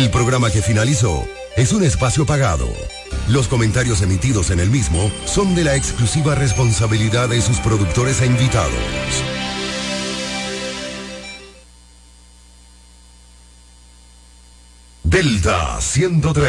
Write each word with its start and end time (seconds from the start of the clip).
El 0.00 0.08
programa 0.08 0.50
que 0.50 0.62
finalizó 0.62 1.28
es 1.58 1.74
un 1.74 1.84
espacio 1.84 2.24
pagado. 2.24 2.66
Los 3.28 3.48
comentarios 3.48 4.00
emitidos 4.00 4.50
en 4.50 4.58
el 4.58 4.70
mismo 4.70 5.12
son 5.26 5.54
de 5.54 5.62
la 5.62 5.76
exclusiva 5.76 6.34
responsabilidad 6.34 7.28
de 7.28 7.42
sus 7.42 7.58
productores 7.58 8.22
e 8.22 8.26
invitados. 8.26 8.72
Delta 15.02 15.78
103, 15.82 16.48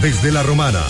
desde 0.00 0.32
La 0.32 0.42
Romana, 0.42 0.82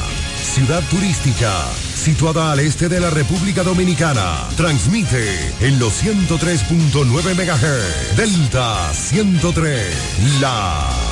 ciudad 0.55 0.85
turística, 0.89 1.51
situada 1.97 2.53
al 2.53 2.61
este 2.61 2.89
de 2.89 3.01
la 3.01 3.11
República 3.11 3.65
Dominicana, 3.65 4.47
transmite 4.57 5.37
en 5.61 5.81
los 5.81 6.01
103.9 6.01 7.35
MHz. 7.35 8.17
Delta 8.17 8.95
103, 8.95 10.41
la 10.41 11.12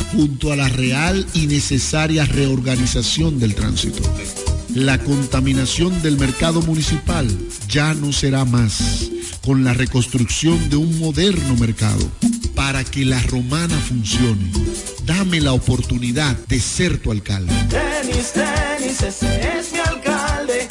junto 0.13 0.51
a 0.51 0.55
la 0.55 0.67
real 0.67 1.25
y 1.33 1.47
necesaria 1.47 2.25
reorganización 2.25 3.39
del 3.39 3.55
tránsito. 3.55 4.01
La 4.75 4.97
contaminación 4.99 6.01
del 6.01 6.17
mercado 6.17 6.61
municipal 6.61 7.27
ya 7.67 7.93
no 7.93 8.13
será 8.13 8.45
más 8.45 9.09
con 9.41 9.63
la 9.63 9.73
reconstrucción 9.73 10.69
de 10.69 10.77
un 10.77 10.99
moderno 10.99 11.55
mercado 11.57 12.09
para 12.55 12.83
que 12.83 13.03
la 13.03 13.21
romana 13.23 13.77
funcione. 13.77 14.51
Dame 15.05 15.41
la 15.41 15.53
oportunidad 15.53 16.37
de 16.47 16.59
ser 16.59 16.99
tu 16.99 17.11
alcalde. 17.11 17.53
Denis, 17.69 18.33
Denis, 18.33 19.01
ese 19.01 19.57
es 19.57 19.73
mi 19.73 19.79
alcalde. 19.79 20.67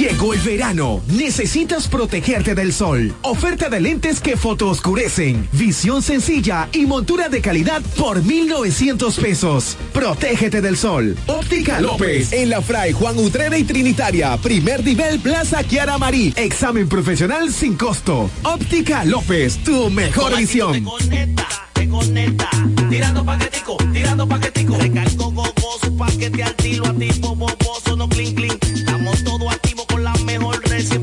Llegó 0.00 0.32
el 0.32 0.40
verano. 0.40 1.02
Necesitas 1.08 1.86
protegerte 1.86 2.54
del 2.54 2.72
sol. 2.72 3.14
Oferta 3.20 3.68
de 3.68 3.80
lentes 3.80 4.22
que 4.22 4.34
fotooscurecen. 4.34 5.46
Visión 5.52 6.00
sencilla 6.00 6.70
y 6.72 6.86
montura 6.86 7.28
de 7.28 7.42
calidad 7.42 7.82
por 7.98 8.24
1,900 8.24 9.18
pesos. 9.18 9.76
Protégete 9.92 10.62
del 10.62 10.78
sol. 10.78 11.18
Óptica 11.26 11.82
López. 11.82 12.32
En 12.32 12.48
la 12.48 12.62
Fray 12.62 12.92
Juan 12.92 13.18
Utrera 13.18 13.58
y 13.58 13.64
Trinitaria. 13.64 14.38
Primer 14.38 14.82
nivel 14.82 15.20
Plaza 15.20 15.62
Kiara 15.64 15.98
Marí. 15.98 16.32
Examen 16.34 16.88
profesional 16.88 17.52
sin 17.52 17.76
costo. 17.76 18.30
Óptica 18.42 19.04
López. 19.04 19.58
Tu 19.64 19.90
mejor 19.90 20.34
visión. 20.34 20.72
Te 20.72 20.82
conecta, 20.82 21.48
te 21.74 21.88
conecta. 21.90 22.48
Tirando 22.88 23.22
paquetico, 23.22 23.76
tirando 23.92 24.26
paquetico. 24.26 24.78
Recargo 24.78 25.30
gogoso, 25.30 25.94
paquete 25.98 26.42
al 26.42 26.54
tiro, 26.54 26.86
activo, 26.86 27.36
boboso, 27.36 27.96
no 27.96 28.08
clink, 28.08 28.34
clink. 28.34 28.69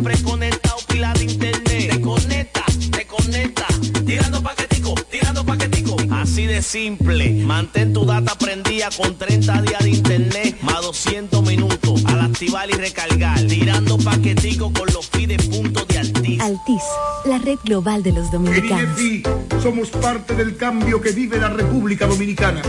Siempre 0.07 0.31
conectado, 0.31 0.77
pila 0.87 1.13
de 1.13 1.25
internet. 1.25 1.91
Te 1.91 2.01
conecta, 2.01 2.63
te 2.91 3.05
conecta. 3.05 3.67
Tirando 4.05 4.41
paquetico, 4.41 4.95
tirando 5.11 5.45
paquetico. 5.45 5.97
Así 6.11 6.45
de 6.45 6.61
simple. 6.61 7.43
Mantén 7.43 7.91
tu 7.91 8.05
data 8.05 8.37
prendida 8.37 8.87
con 8.95 9.17
30 9.17 9.61
días 9.63 9.83
de 9.83 9.89
internet. 9.89 10.57
Más 10.61 10.81
200 10.81 11.43
minutos. 11.43 12.05
Al 12.05 12.21
activar 12.21 12.69
y 12.69 12.73
recargar. 12.73 13.37
Tirando 13.47 13.97
paquetico 13.97 14.71
con 14.71 14.87
los 14.93 15.07
pide 15.07 15.37
puntos 15.39 15.85
de 15.89 15.99
Altis. 15.99 16.39
Altis, 16.39 16.83
la 17.25 17.39
red 17.39 17.59
global 17.65 18.01
de 18.01 18.13
los 18.13 18.31
dominicanos. 18.31 18.97
En 18.99 19.07
INEFI 19.07 19.23
somos 19.61 19.89
parte 19.89 20.35
del 20.35 20.55
cambio 20.55 21.01
que 21.01 21.11
vive 21.11 21.37
la 21.37 21.49
República 21.49 22.07
Dominicana, 22.07 22.61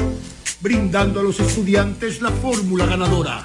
brindando 0.60 1.20
a 1.20 1.22
los 1.22 1.38
estudiantes 1.38 2.20
la 2.20 2.32
fórmula 2.32 2.86
ganadora. 2.86 3.44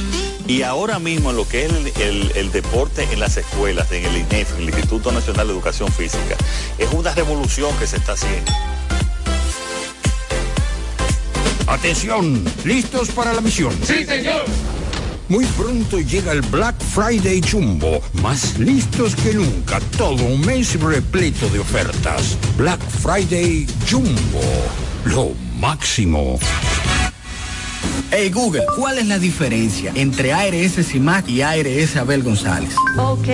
Y 0.47 0.63
ahora 0.63 0.99
mismo 0.99 1.31
lo 1.31 1.47
que 1.47 1.65
es 1.65 1.71
el, 1.71 1.87
el- 2.01 2.31
el 2.35 2.51
deporte 2.51 3.07
en 3.11 3.19
las 3.19 3.37
escuelas, 3.37 3.91
en 3.91 4.05
el 4.05 4.17
INEF, 4.17 4.57
el 4.57 4.65
Instituto 4.65 5.11
Nacional 5.11 5.47
de 5.47 5.53
Educación 5.53 5.91
Física, 5.91 6.35
es 6.77 6.89
una 6.91 7.13
revolución 7.13 7.73
que 7.79 7.87
se 7.87 7.97
está 7.97 8.13
haciendo. 8.13 8.51
Atención, 11.67 12.43
¿listos 12.65 13.09
para 13.09 13.33
la 13.33 13.39
misión? 13.41 13.73
Sí, 13.85 14.03
señor. 14.05 14.43
Muy 15.29 15.45
pronto 15.45 15.99
llega 16.01 16.33
el 16.33 16.41
Black 16.41 16.75
Friday 16.93 17.41
Jumbo, 17.49 18.01
más 18.21 18.59
listos 18.59 19.15
que 19.15 19.33
nunca, 19.33 19.79
todo 19.97 20.15
un 20.25 20.41
mes 20.41 20.77
repleto 20.81 21.47
de 21.49 21.59
ofertas. 21.59 22.35
Black 22.57 22.81
Friday 23.01 23.65
Jumbo, 23.89 24.41
lo 25.05 25.31
máximo. 25.57 26.37
Hey 28.13 28.29
Google, 28.29 28.65
¿cuál 28.75 28.97
es 28.97 29.07
la 29.07 29.19
diferencia 29.19 29.93
entre 29.95 30.33
ARS 30.33 30.85
CIMAC 30.85 31.29
y 31.29 31.43
ARS 31.43 31.95
Abel 31.95 32.23
González? 32.23 32.75
Ok, 32.97 33.27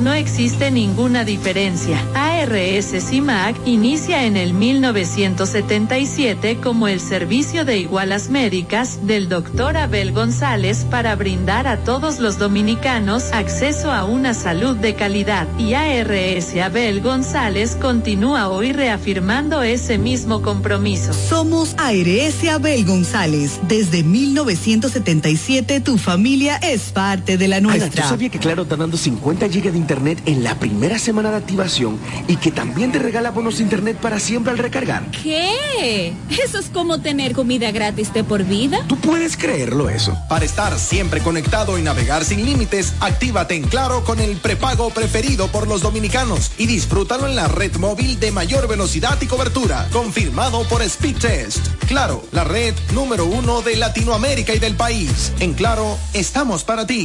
no 0.00 0.12
existe 0.12 0.72
ninguna 0.72 1.24
diferencia. 1.24 2.04
CIMAC 2.36 3.56
inicia 3.66 4.24
en 4.24 4.36
el 4.36 4.52
1977 4.52 6.58
como 6.62 6.86
el 6.86 7.00
servicio 7.00 7.64
de 7.64 7.78
igualas 7.78 8.28
médicas 8.28 9.06
del 9.06 9.30
doctor 9.30 9.76
Abel 9.76 10.12
González 10.12 10.86
para 10.90 11.16
brindar 11.16 11.66
a 11.66 11.78
todos 11.78 12.20
los 12.20 12.38
dominicanos 12.38 13.32
acceso 13.32 13.90
a 13.90 14.04
una 14.04 14.34
salud 14.34 14.76
de 14.76 14.94
calidad. 14.94 15.48
Y 15.58 15.72
ARS 15.74 16.54
Abel 16.62 17.00
González 17.00 17.76
continúa 17.80 18.50
hoy 18.50 18.72
reafirmando 18.72 19.62
ese 19.62 19.96
mismo 19.96 20.42
compromiso. 20.42 21.14
Somos 21.14 21.74
ARS 21.78 22.46
Abel 22.50 22.84
González. 22.84 23.60
Desde 23.66 24.02
1977 24.02 25.80
tu 25.80 25.96
familia 25.96 26.56
es 26.56 26.92
parte 26.92 27.38
de 27.38 27.48
la 27.48 27.56
Aida, 27.56 27.68
¿tú 27.68 27.78
nuestra. 27.78 28.08
sabías 28.08 28.30
que 28.30 28.38
Claro 28.38 28.62
está 28.62 28.76
dando 28.76 28.98
50 28.98 29.48
GB 29.48 29.72
de 29.72 29.78
internet 29.78 30.22
en 30.26 30.44
la 30.44 30.58
primera 30.58 30.98
semana 30.98 31.30
de 31.30 31.38
activación 31.38 31.98
y 32.28 32.36
que 32.36 32.50
también 32.50 32.92
te 32.92 32.98
regala 32.98 33.30
bonos 33.30 33.60
internet 33.60 33.98
para 34.00 34.20
siempre 34.20 34.52
al 34.52 34.58
recargar? 34.58 35.10
¿Qué? 35.10 36.12
¿Eso 36.42 36.58
es 36.58 36.66
como 36.66 37.00
tener 37.00 37.32
comida 37.32 37.70
gratis 37.70 38.12
de 38.12 38.24
por 38.24 38.44
vida? 38.44 38.84
¿Tú 38.88 38.96
puedes 38.96 39.36
creerlo 39.36 39.88
eso? 39.88 40.16
Para 40.28 40.44
estar 40.44 40.78
siempre 40.78 41.20
conectado 41.20 41.78
y 41.78 41.82
navegar 41.82 42.24
sin 42.24 42.44
límites, 42.44 42.94
actívate 43.00 43.54
en 43.54 43.64
Claro 43.64 44.04
con 44.04 44.20
el 44.20 44.36
prepago 44.36 44.90
preferido 44.90 45.48
por 45.48 45.68
los 45.68 45.82
dominicanos 45.82 46.52
y 46.58 46.66
disfrútalo 46.66 47.26
en 47.26 47.36
la 47.36 47.48
red 47.48 47.76
móvil 47.76 48.18
de 48.20 48.30
mayor 48.30 48.68
velocidad 48.68 49.18
y 49.20 49.26
cobertura, 49.26 49.88
confirmado 49.92 50.62
por 50.68 50.82
Speedtest. 50.88 51.66
Claro, 51.86 52.24
la 52.32 52.44
red 52.44 52.74
número 52.92 53.26
uno 53.26 53.62
de 53.62 53.76
Latinoamérica 53.76 54.54
y 54.54 54.58
del 54.58 54.76
país. 54.76 55.32
En 55.40 55.54
Claro, 55.54 55.96
estamos 56.12 56.64
para 56.64 56.86
ti. 56.86 57.02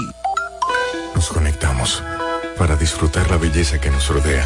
Nos 1.15 1.29
conectamos 1.29 2.03
para 2.57 2.75
disfrutar 2.75 3.29
la 3.29 3.37
belleza 3.37 3.79
que 3.79 3.89
nos 3.89 4.07
rodea 4.07 4.45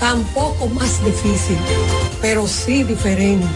tampoco 0.00 0.66
más 0.68 1.04
difícil, 1.04 1.58
pero 2.20 2.48
sí 2.48 2.82
diferente. 2.82 3.46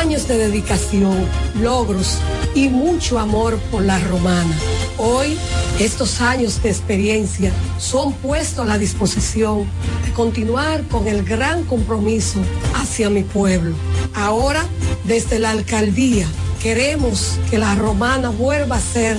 Años 0.00 0.28
de 0.28 0.36
dedicación, 0.36 1.26
logros 1.60 2.18
y 2.54 2.68
mucho 2.68 3.18
amor 3.18 3.58
por 3.70 3.82
La 3.82 3.98
Romana. 3.98 4.54
Hoy, 4.98 5.36
estos 5.78 6.20
años 6.20 6.62
de 6.62 6.70
experiencia 6.70 7.50
son 7.78 8.12
puestos 8.12 8.64
a 8.64 8.68
la 8.68 8.78
disposición 8.78 9.66
de 10.04 10.12
continuar 10.12 10.82
con 10.84 11.08
el 11.08 11.24
gran 11.24 11.64
compromiso 11.64 12.40
hacia 12.74 13.10
mi 13.10 13.22
pueblo. 13.22 13.74
Ahora, 14.14 14.64
desde 15.04 15.38
la 15.38 15.50
alcaldía, 15.50 16.26
queremos 16.62 17.38
que 17.50 17.58
la 17.58 17.74
romana 17.74 18.30
vuelva 18.30 18.76
a 18.76 18.80
ser 18.80 19.18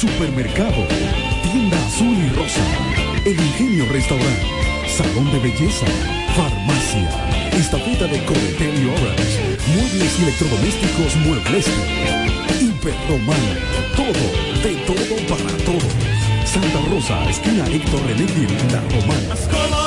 Supermercado, 0.00 0.86
Tienda 1.42 1.76
Azul 1.86 2.16
y 2.16 2.30
Rosa, 2.30 2.62
El 3.26 3.38
Ingenio 3.38 3.84
Restaurant, 3.92 4.38
Salón 4.88 5.30
de 5.30 5.38
Belleza, 5.40 5.84
Farmacia, 6.34 7.50
Estafeta 7.52 8.06
de 8.06 8.24
Cometel 8.24 8.82
y 8.82 8.86
Orange, 8.88 9.58
Muebles 9.74 10.18
y 10.18 10.22
Electrodomésticos 10.22 11.16
Muebles, 11.16 11.66
Hiperromana, 12.62 13.58
todo, 13.94 14.24
de 14.62 14.74
todo 14.86 15.36
para 15.36 15.64
todos. 15.64 15.92
Santa 16.46 16.80
Rosa, 16.88 17.28
esquina 17.28 17.66
Héctor 17.66 18.00
René 18.06 18.26
La 18.72 18.80
Romana. 18.80 19.79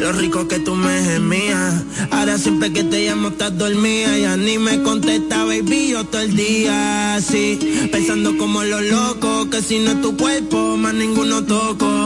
Lo 0.00 0.12
rico 0.12 0.46
que 0.48 0.58
tú 0.60 0.74
me 0.74 1.02
gemías. 1.02 1.82
Ahora 2.10 2.38
siempre 2.38 2.72
que 2.72 2.84
te 2.84 3.06
llamo 3.06 3.28
estás 3.28 3.56
dormida. 3.56 4.18
Ya 4.18 4.36
ni 4.36 4.58
me 4.58 4.82
contesta, 4.82 5.44
baby, 5.44 5.88
yo 5.88 6.04
todo 6.04 6.22
el 6.22 6.36
día 6.36 7.14
así. 7.16 7.88
Pensando 7.90 8.36
como 8.38 8.62
los 8.64 8.82
locos, 8.82 9.48
que 9.48 9.62
si 9.62 9.78
no 9.78 9.92
es 9.92 10.02
tu 10.02 10.16
cuerpo, 10.16 10.76
más 10.76 10.94
ninguno 10.94 11.44
toco. 11.44 12.05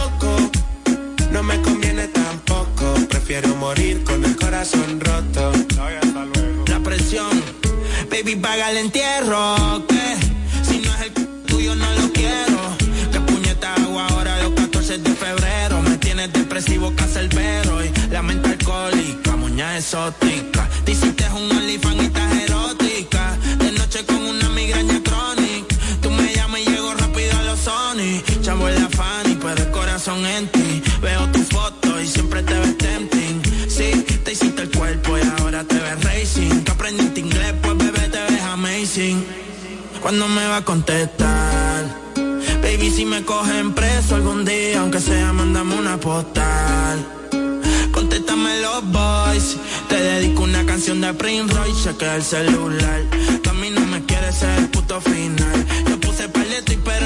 No 1.41 1.47
me 1.47 1.59
conviene 1.63 2.07
tampoco, 2.09 2.93
prefiero 3.09 3.55
morir 3.55 4.03
con 4.03 4.23
el 4.23 4.35
corazón 4.35 4.99
roto. 4.99 5.51
La 6.67 6.79
presión, 6.81 7.31
baby, 8.11 8.35
paga 8.35 8.69
el 8.69 8.77
entierro, 8.77 9.87
que 9.87 10.17
si 10.63 10.77
no 10.77 10.93
es 10.93 11.01
el 11.01 11.13
tuyo 11.47 11.73
no 11.73 11.91
lo 11.95 12.13
quiero. 12.13 12.59
Que 13.11 13.19
puñeta 13.21 13.73
hago 13.73 13.99
ahora 13.99 14.37
los 14.43 14.51
14 14.51 14.99
de 14.99 15.15
febrero. 15.15 15.81
Me 15.81 15.97
tienes 15.97 16.31
depresivo, 16.31 16.93
cacerbero 16.95 17.83
y 17.85 17.91
la 18.11 18.21
mente 18.21 18.49
alcohólica, 18.49 19.35
muña 19.35 19.79
exótica. 19.79 20.69
Te 20.85 20.91
hiciste 20.91 21.25
un 21.31 21.57
OnlyFans 21.57 22.03
y 22.03 22.05
estás 22.05 22.35
erótica. 22.35 23.35
De 23.57 23.71
noche 23.71 24.05
con 24.05 24.21
una 24.21 24.47
migraña 24.49 25.01
crónica. 25.03 25.75
Tú 26.03 26.11
me 26.11 26.35
llamas 26.35 26.61
y 26.61 26.69
llego 26.69 26.93
rápido 26.93 27.35
a 27.35 27.41
los 27.41 27.59
Sony. 27.61 28.21
Chavo 28.43 28.69
en 28.69 28.75
la 28.75 28.89
Fanny, 28.89 29.39
pero 29.41 29.63
el 29.63 29.71
corazón 29.71 30.23
en 30.23 30.47
ti. 30.49 30.70
Veo 31.01 31.27
tu 31.31 31.39
foto 31.43 31.99
y 31.99 32.07
siempre 32.07 32.43
te 32.43 32.53
ves 32.53 32.77
tempting. 32.77 33.41
Sí, 33.67 34.05
te 34.23 34.33
hiciste 34.33 34.61
el 34.63 34.71
cuerpo 34.71 35.17
y 35.17 35.21
ahora 35.39 35.63
te 35.63 35.75
ves 35.75 36.03
racing. 36.03 36.63
Que 36.63 36.71
aprendiste 36.71 37.19
inglés, 37.21 37.53
pues 37.61 37.77
bebé 37.77 38.07
te 38.09 38.19
ves 38.19 38.41
amazing. 38.43 39.25
¿Cuándo 40.01 40.27
me 40.27 40.45
va 40.47 40.57
a 40.57 40.65
contestar? 40.65 41.85
Baby, 42.61 42.91
si 42.91 43.05
me 43.05 43.23
cogen 43.23 43.73
preso 43.73 44.15
algún 44.15 44.45
día, 44.45 44.81
aunque 44.81 44.99
sea, 44.99 45.33
mandame 45.33 45.75
una 45.75 45.97
postal. 45.97 47.05
Contéstame 47.91 48.61
los 48.61 48.91
boys. 48.91 49.57
Te 49.89 49.95
dedico 49.95 50.43
una 50.43 50.65
canción 50.65 51.01
de 51.01 51.13
Prince 51.13 51.53
Royce, 51.53 51.83
chequea 51.83 52.15
el 52.15 52.23
celular. 52.23 53.01
Tú 53.41 53.49
a 53.49 53.53
mí 53.53 53.69
no 53.71 53.81
me 53.87 54.05
quieres 54.05 54.35
ser 54.35 54.57
el 54.59 54.69
puto 54.69 55.01
final. 55.01 55.65
Yo 55.89 55.99
puse 55.99 56.29
paleto 56.29 56.73
y 56.73 56.77
pero 56.77 57.00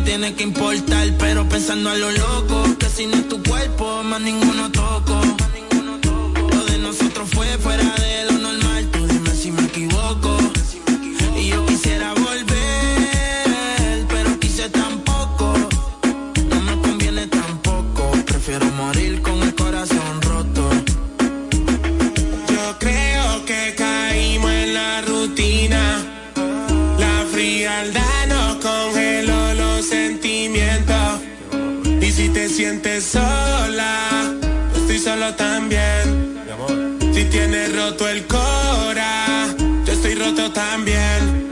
tiene 0.00 0.34
que 0.34 0.42
importar, 0.44 1.08
pero 1.18 1.48
pensando 1.48 1.90
a 1.90 1.94
lo 1.94 2.10
loco, 2.10 2.76
que 2.78 2.88
si 2.88 3.06
no 3.06 3.16
es 3.16 3.28
tu 3.28 3.42
cuerpo, 3.42 4.02
más 4.02 4.20
ninguno 4.20 4.70
toco. 4.70 5.20
Lo 6.52 6.64
de 6.64 6.78
nosotros 6.78 7.28
fue 7.30 7.46
fuera 7.58 7.84
de 7.96 8.24
lo 8.26 8.32
normal, 8.38 8.63
te 32.44 32.50
sientes 32.50 33.04
sola, 33.04 34.30
estoy 34.76 34.98
solo 34.98 35.34
también. 35.34 36.34
Mi 36.44 36.50
amor. 36.52 37.14
Si 37.14 37.24
tienes 37.24 37.74
roto 37.74 38.06
el 38.06 38.26
cora, 38.26 39.46
yo 39.86 39.92
estoy 39.92 40.14
roto 40.14 40.52
también. 40.52 41.50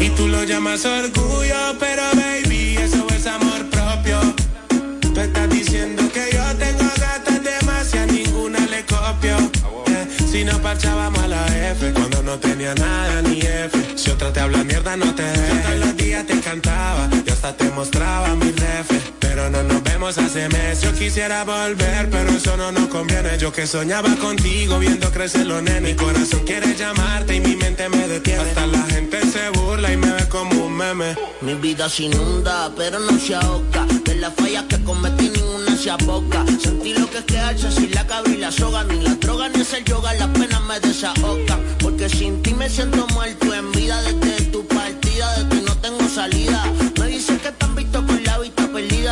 Y 0.00 0.10
tú 0.10 0.28
lo 0.28 0.44
llamas 0.44 0.84
orgullo, 0.84 1.56
pero 1.80 2.02
baby, 2.14 2.76
eso 2.76 3.04
es 3.10 3.26
amor 3.26 3.68
propio. 3.70 4.20
Tú 5.00 5.20
estás 5.20 5.50
diciendo 5.50 6.04
que 6.12 6.24
yo 6.32 6.44
tengo 6.64 6.88
gatas 6.96 7.42
demasiadas, 7.42 8.12
ninguna 8.12 8.60
le 8.66 8.84
copio. 8.84 9.36
Eh, 9.88 10.06
si 10.30 10.44
no 10.44 10.60
parchábamos 10.62 11.24
a 11.24 11.26
la 11.26 11.70
F, 11.72 11.92
cuando 11.92 12.22
no 12.22 12.38
tenía 12.38 12.72
nada 12.76 13.20
ni 13.22 13.40
F. 13.40 13.96
Si 13.96 14.10
otra 14.10 14.32
te 14.32 14.38
habla 14.38 14.62
mierda, 14.62 14.96
no 14.96 15.12
te. 15.12 15.24
Yo 15.24 15.60
todos 15.64 15.80
los 15.80 15.96
días 15.96 16.24
te 16.24 16.38
cantaba, 16.38 17.10
yo 17.26 17.32
hasta 17.32 17.56
te 17.56 17.68
mostraba 17.70 18.32
mi 18.36 18.52
ref 18.52 19.03
pero 19.34 19.50
no 19.50 19.64
nos 19.64 19.82
vemos 19.82 20.16
hace 20.16 20.48
meses. 20.48 20.82
Yo 20.82 20.92
quisiera 20.92 21.42
volver, 21.42 22.08
pero 22.08 22.30
eso 22.30 22.56
no 22.56 22.70
nos 22.70 22.86
conviene. 22.86 23.36
Yo 23.36 23.52
que 23.52 23.66
soñaba 23.66 24.14
contigo, 24.14 24.78
viendo 24.78 25.10
crecer 25.10 25.44
los 25.44 25.60
nenes. 25.60 25.82
Mi 25.82 25.94
corazón 25.96 26.44
quiere 26.46 26.72
llamarte 26.76 27.34
y 27.34 27.40
mi 27.40 27.56
mente 27.56 27.88
me 27.88 28.06
detiene. 28.06 28.42
Hasta 28.42 28.68
la 28.68 28.82
gente 28.84 29.22
se 29.22 29.50
burla 29.58 29.92
y 29.92 29.96
me 29.96 30.12
ve 30.12 30.28
como 30.28 30.66
un 30.66 30.76
meme. 30.76 31.16
Mi 31.40 31.54
vida 31.54 31.88
se 31.88 32.04
inunda, 32.04 32.70
pero 32.76 33.00
no 33.00 33.18
se 33.18 33.34
ahoga. 33.34 33.84
De 34.04 34.14
las 34.14 34.32
fallas 34.34 34.66
que 34.68 34.80
cometí 34.84 35.28
ninguna 35.30 35.76
se 35.76 35.90
aboca. 35.90 36.44
Sentí 36.62 36.94
lo 36.94 37.10
que 37.10 37.18
es 37.18 37.24
quedarse 37.24 37.72
sin 37.72 37.90
la 37.90 38.06
cabra 38.06 38.30
y 38.30 38.36
la 38.36 38.52
soga. 38.52 38.84
Ni 38.84 39.02
la 39.02 39.16
droga 39.16 39.48
ni 39.48 39.62
es 39.62 39.72
el 39.72 39.82
yoga, 39.82 40.14
las 40.14 40.28
penas 40.28 40.62
me 40.62 40.78
desahogan. 40.78 41.60
Porque 41.80 42.08
sin 42.08 42.40
ti 42.40 42.54
me 42.54 42.70
siento 42.70 43.04
muerto 43.08 43.52
en 43.52 43.72
vida. 43.72 44.00
Desde 44.00 44.44
tu 44.52 44.64
partida, 44.68 45.38
de 45.38 45.44
ti 45.56 45.62
no 45.66 45.76
tengo 45.78 46.08
salida. 46.08 46.64
Me 47.00 47.08
dicen 47.08 47.40
que 47.40 47.50
te 47.50 47.64
han 47.64 47.74
visto 47.74 48.00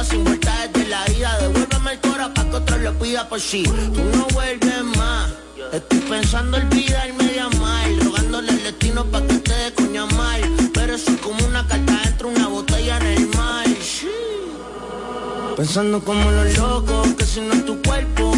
con 0.09 0.25
la 0.25 0.25
vista 0.25 0.25
perdida. 0.25 0.25
Sin 0.25 0.25
vuelta 0.25 0.69
desde 0.69 0.89
la 0.89 1.11
ida. 1.11 1.39
Devuélveme 1.41 1.93
el 1.93 2.01
cora 2.01 2.35
pa' 2.35 2.45
que 2.45 2.57
otro 2.57 2.79
lo 2.79 2.93
pida 2.99 3.29
por 3.29 3.41
si 3.41 3.63
tú 3.63 4.03
no 4.15 4.27
vuelves 4.33 4.83
más. 4.97 5.31
Estoy 5.73 6.01
pensando 6.01 6.57
olvidarme 6.57 7.25
de 7.25 7.41
amar. 7.41 7.89
Rogándole 8.05 8.51
al 8.51 8.63
destino 8.63 9.05
pa' 9.05 9.23
que 9.27 9.39
te 9.39 9.55
dé 9.55 9.73
coña 9.75 10.07
mal. 10.07 10.41
Pero 10.75 10.95
eso 10.95 11.11
es 11.11 11.21
como 11.21 11.45
una 11.47 11.67
carta 11.67 12.01
dentro 12.05 12.29
de 12.31 12.37
una 12.37 12.49
botella 12.49 12.99
en 12.99 13.07
el 13.07 13.29
mar. 13.29 13.67
Pensando 15.57 16.03
como 16.03 16.31
los 16.31 16.57
locos, 16.57 17.09
que 17.15 17.25
si 17.25 17.41
no 17.41 17.53
es 17.53 17.65
tu 17.67 17.81
cuerpo, 17.83 18.32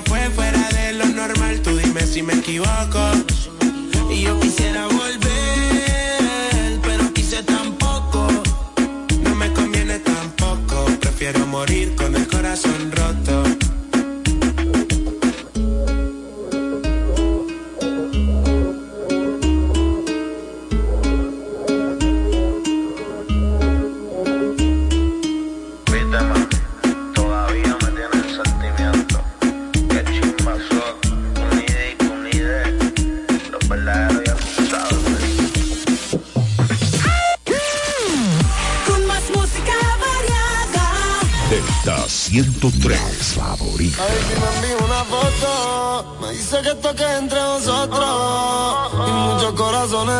fue 0.00 0.20
fuera 0.30 0.68
de 0.70 0.94
lo 0.94 1.04
normal, 1.06 1.60
tú 1.60 1.76
dime 1.76 2.06
si 2.06 2.22
me 2.22 2.32
equivoco. 2.34 3.12
Y 4.10 4.22
yo 4.22 4.40
quisiera 4.40 4.86
volver, 4.86 6.80
pero 6.82 7.12
quise 7.12 7.42
tampoco. 7.42 8.26
No 9.22 9.34
me 9.34 9.52
conviene 9.52 9.98
tampoco, 9.98 10.86
prefiero 11.00 11.46
morir 11.46 11.94
con 11.96 12.16
el 12.16 12.21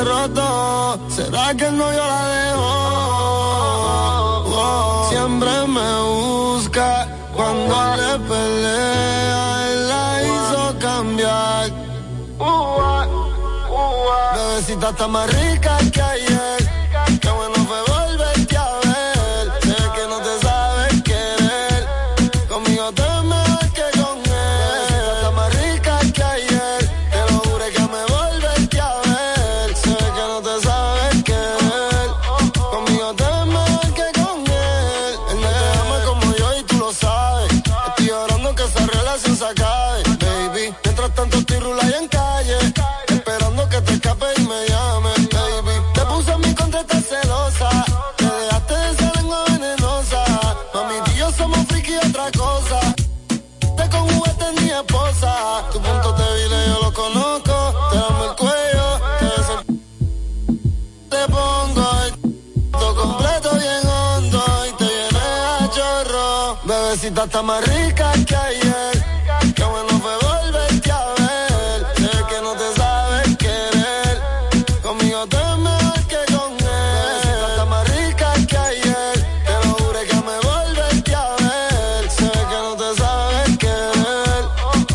rotos. 0.04 1.00
¿Será 1.14 1.54
que 1.56 1.66
el 1.66 1.76
novio 1.76 2.04
la 2.06 2.28
dejó? 2.28 2.72
Siempre 5.10 5.66
me 5.66 6.00
busca 6.02 7.06
cuando 7.34 7.96
le 7.96 8.18
pelea. 8.28 9.68
Él 9.72 9.88
la 9.88 10.22
hizo 10.22 10.78
cambiar. 10.78 11.70
Bebecita 14.34 14.90
está 14.90 15.06
más 15.08 15.26
rica 15.32 15.78
Bebecita 67.22 67.38
está 67.38 67.42
más 67.42 67.64
rica 67.68 68.12
que 68.26 68.36
ayer. 68.36 69.04
Qué 69.54 69.64
bueno 69.64 70.00
fue 70.00 70.12
volverte 70.28 70.90
a 70.90 71.06
ver. 71.18 71.86
Sé 71.94 72.10
que 72.28 72.42
no 72.42 72.52
te 72.54 72.74
sabes 72.74 73.36
querer. 73.36 74.20
Conmigo 74.82 75.26
te 75.28 75.36
mejor 75.36 76.00
que 76.08 76.32
con 76.34 76.52
él. 76.52 77.22
Bebecita 77.22 77.48
está 77.48 77.64
más 77.66 77.88
rica 77.94 78.32
que 78.48 78.56
ayer. 78.56 79.26
Te 79.46 79.52
lo 79.52 79.74
juro 79.74 80.00
que 80.00 80.14
me 80.14 80.36
volverte 80.50 81.14
a 81.14 81.36
ver. 81.36 82.10
Sé 82.10 82.30
que 82.50 82.58
no 82.66 82.76
te 82.76 83.00
sabes 83.00 83.58
querer. 83.58 84.44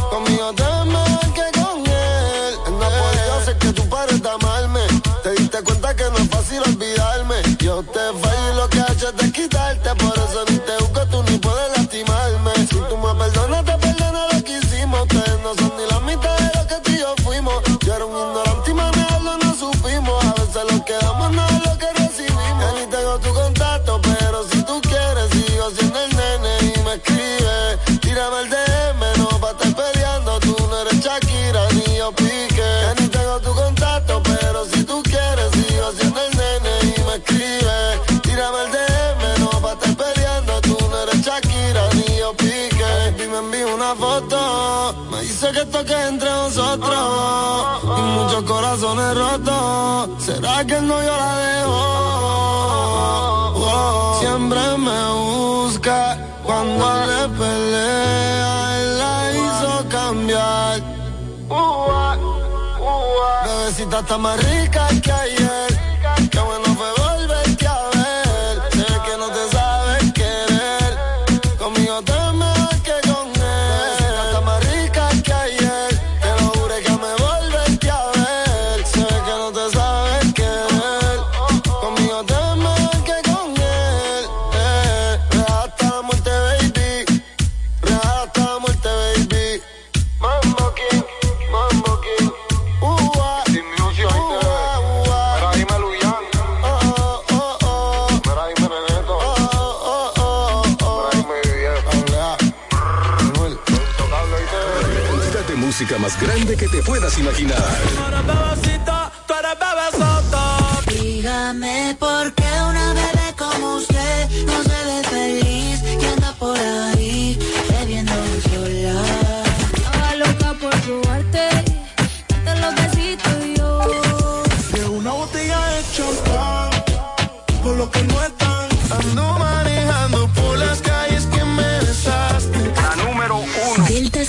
Conmigo 0.09 0.53
te 0.53 0.69
mejor 0.85 1.33
que 1.33 1.59
con 1.59 1.79
él. 1.87 2.55
No 2.65 2.89
podido 2.89 3.33
hacer 3.39 3.57
que 3.57 3.71
tú 3.71 3.87
pares 3.87 4.21
de 4.21 4.29
amarme. 4.29 4.81
Te 5.23 5.31
diste 5.31 5.61
cuenta 5.63 5.95
que 5.95 6.03
no 6.09 6.17
es 6.17 6.29
fácil 6.29 6.61
olvidarme. 6.65 7.35
Yo 7.59 7.83
te 7.83 7.99
fallo 8.19 8.36
que 45.87 46.07
entre 46.07 46.29
nosotros. 46.29 47.81
Y 47.97 48.01
muchos 48.01 48.43
corazones 48.43 49.17
rotos. 49.17 50.23
¿Será 50.23 50.65
que 50.65 50.75
el 50.75 50.87
novio 50.87 51.13
la 51.17 51.35
dejó? 51.37 51.85
Oh, 53.55 54.17
siempre 54.19 54.59
me 54.77 55.01
busca 55.23 56.17
cuando 56.43 56.85
le 57.09 57.29
pelea. 57.39 58.81
Él 58.81 58.97
la 58.99 59.31
hizo 59.31 59.89
cambiar. 59.89 60.83
Bebecita 63.45 63.99
está 63.99 64.17
más 64.17 64.37
rica 64.43 64.87
que 65.01 65.11
ayer. 65.11 65.76
Música 105.87 105.99
más 105.99 106.19
grande 106.19 106.57
que 106.57 106.67
te 106.67 106.81
puedas 106.83 107.17
imaginar. 107.17 107.57
Dígame 110.87 111.95
por 111.99 112.33
qué 112.33 112.46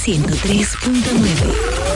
103.9. 0.08 1.87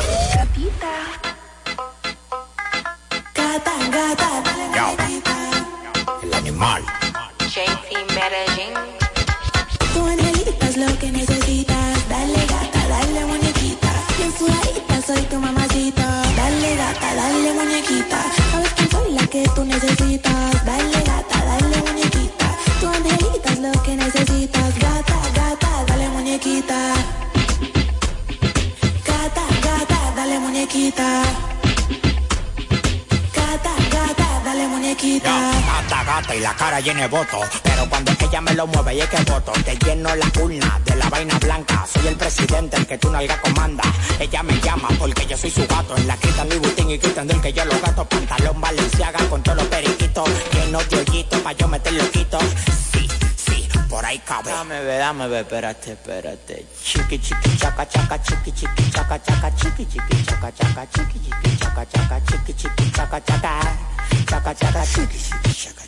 voto. 37.12 37.40
Pero 37.62 37.88
cuando 37.88 38.10
ella 38.18 38.40
me 38.40 38.54
lo 38.54 38.66
mueve 38.66 38.94
y 38.94 39.00
es 39.00 39.08
que 39.08 39.22
voto, 39.30 39.52
te 39.64 39.76
lleno 39.76 40.16
la 40.16 40.26
urna 40.40 40.80
de 40.84 40.96
la 40.96 41.08
vaina 41.10 41.38
blanca. 41.38 41.86
Soy 41.86 42.06
el 42.08 42.16
presidente, 42.16 42.76
el 42.78 42.86
que 42.86 42.96
tú 42.98 43.10
nalga 43.10 43.40
comanda. 43.42 43.84
Ella 44.18 44.42
me 44.42 44.58
llama 44.60 44.88
porque 44.98 45.26
yo 45.26 45.36
soy 45.36 45.50
su 45.50 45.66
gato. 45.66 45.94
En 45.96 46.06
la 46.08 46.16
quita 46.16 46.44
Louis 46.46 46.60
Vuitton 46.60 46.90
y 46.90 46.98
quitan 46.98 47.28
del 47.28 47.40
que 47.40 47.52
yo 47.52 47.64
los 47.66 47.80
gato. 47.82 48.04
Pantalón 48.06 48.60
Valenciaga 48.60 49.18
con 49.28 49.42
todos 49.42 49.58
los 49.58 49.66
periquitos. 49.66 50.28
Lleno 50.54 50.78
de 50.84 50.96
hoyitos 50.96 51.40
pa' 51.40 51.52
yo 51.52 51.68
meter 51.68 51.92
loquitos. 51.92 52.42
Sí, 52.92 53.06
sí, 53.36 53.68
por 53.90 54.04
ahí 54.04 54.18
cabe. 54.20 54.50
Dame 54.50 54.80
ver, 54.80 54.98
dame 55.00 55.28
ver, 55.28 55.42
espérate, 55.42 55.92
espérate. 55.92 56.66
Chiqui, 56.82 57.18
chiqui, 57.18 57.56
chaca, 57.58 57.86
chaca, 57.86 58.22
chiqui, 58.22 58.52
chiqui, 58.52 58.90
chaca, 58.90 59.22
chaca, 59.22 59.54
chiqui, 59.54 59.84
chiqui, 59.84 60.24
chaca, 60.24 60.50
chaca, 60.50 60.86
chiqui, 60.88 61.20
chiqui, 61.20 61.58
chaca, 61.58 61.86
chaca, 61.92 62.20
chiqui, 62.24 62.54
chiqui, 62.54 62.90
chaca, 62.90 63.20
chaca. 63.20 63.52
Chaca, 64.30 64.54
chaca, 64.54 64.82
chiqui, 64.86 65.18
chiqui, 65.18 65.52
chaca. 65.52 65.81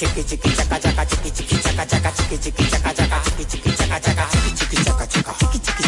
Chiqui, 0.00 0.24
chiqui, 0.24 0.50
chaca, 0.56 0.78
chaca, 0.78 1.04
chiqui, 1.04 1.30
chiqui, 1.30 1.60
chaca, 1.60 1.84
chaca, 1.84 2.10
chiqui, 2.10 2.38
chiqui, 2.38 2.64
chaca, 2.70 2.90
chaca, 2.94 3.20
chiqui, 3.22 3.44
chiqui, 3.44 3.70
chaca, 3.76 4.00
chaca, 4.00 4.26
chiqui, 4.30 4.56
chiqui, 4.56 4.82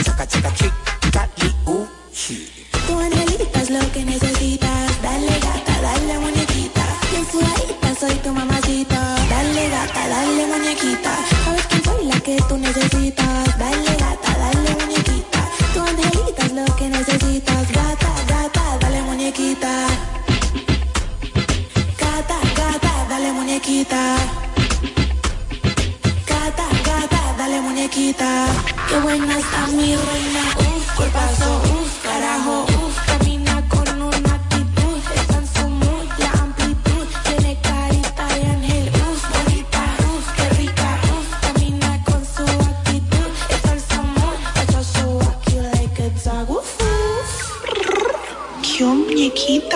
chaca, 0.04 0.26
chaca, 0.26 0.50
chiqui, 0.50 1.01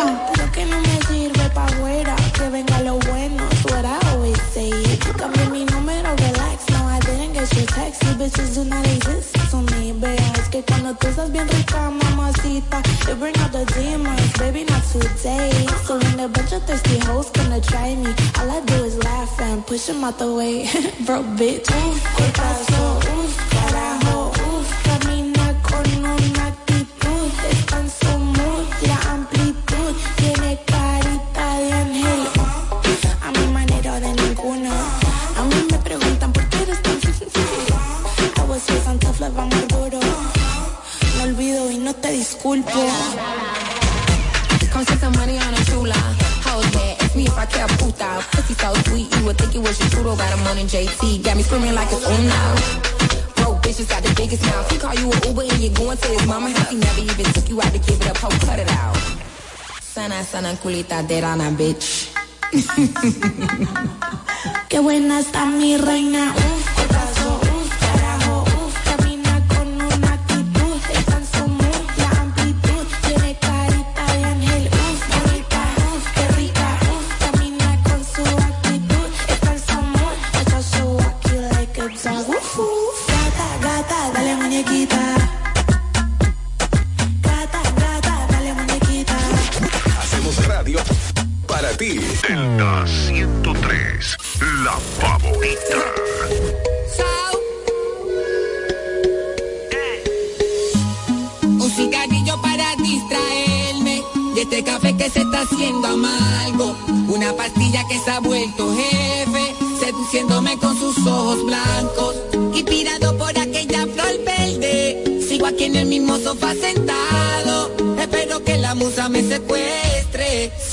muñequita. 0.04 0.32
Lo 0.36 0.52
que 0.52 0.64
no 0.66 0.80
me 0.80 1.00
sirve 1.06 1.50
pa' 1.50 1.64
afuera, 1.64 2.16
que 2.34 2.48
venga 2.50 2.80
lo 2.82 2.98
bueno, 2.98 3.44
what 3.70 3.84
I 3.84 3.98
always 4.10 4.40
say. 4.52 4.70
Cambié 5.16 5.46
mi 5.50 5.64
número, 5.64 6.14
relax, 6.16 6.68
no, 6.70 6.86
I 6.88 6.98
didn't 7.00 7.32
get 7.34 7.52
your 7.54 7.66
text. 7.66 8.02
You 8.04 8.14
bitches 8.14 8.54
do 8.54 8.64
not 8.64 8.86
exist 8.86 9.34
to 9.50 9.56
me, 9.74 9.92
vea, 9.92 10.32
es 10.38 10.48
que 10.48 10.62
cuando 10.62 10.94
tú 10.94 11.08
estás 11.08 11.30
bien 11.32 11.48
rica, 11.48 11.90
mamacita, 11.90 12.82
you 13.08 13.14
bring 13.16 13.36
out 13.38 13.52
the 13.52 13.64
demons, 13.74 14.32
baby, 14.38 14.64
not 14.64 14.82
today. 14.92 15.66
So 15.84 15.98
when 15.98 16.20
a 16.20 16.28
bunch 16.28 16.52
of 16.52 16.62
thirsty 16.64 16.98
hoes 17.06 17.30
gonna 17.30 17.60
try 17.60 17.94
me, 17.94 18.12
all 18.38 18.50
I 18.50 18.60
do 18.64 18.84
is 18.84 18.96
laugh 19.04 19.40
and 19.40 19.66
push 19.66 19.86
them 19.86 20.04
out 20.04 20.18
the 20.18 20.32
way. 20.32 20.68
Broke 21.06 21.26
bitch, 21.36 21.68
uf, 21.70 22.02
cuerpazo, 22.16 22.98
uf, 23.18 23.45
on 50.66 50.80
in 50.80 50.86
JT, 50.86 51.22
got 51.24 51.36
me 51.36 51.42
screaming 51.42 51.74
like 51.74 51.88
it's 51.90 52.06
uno. 52.06 52.54
Broke 53.36 53.62
bitches 53.62 53.88
got 53.88 54.02
the 54.02 54.12
biggest 54.16 54.42
mouth. 54.44 54.70
He 54.70 54.78
call 54.78 54.94
you 54.94 55.10
an 55.12 55.22
Uber 55.28 55.42
and 55.42 55.60
you're 55.60 55.74
going 55.74 55.96
to 55.96 56.08
his 56.08 56.26
mama 56.26 56.50
house. 56.50 56.70
He 56.70 56.76
never 56.76 57.00
even 57.00 57.24
took 57.32 57.48
you 57.48 57.60
out 57.60 57.72
to 57.72 57.78
give 57.78 58.00
it 58.00 58.08
up. 58.08 58.16
Ho, 58.18 58.28
cut 58.46 58.58
it 58.58 58.68
out. 58.70 58.96
Sana, 59.80 60.24
sana, 60.24 60.56
culita 60.56 61.06
de 61.06 61.20
rana, 61.20 61.50
bitch. 61.52 62.10
Qué 64.68 64.80
buena 64.80 65.20
está 65.20 65.46
mi 65.46 65.76
reina. 65.76 66.34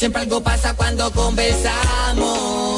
Siempre 0.04 0.24
algo 0.24 0.42
pasa 0.44 0.76
cuando 0.76 1.10
conversamos. 1.12 2.73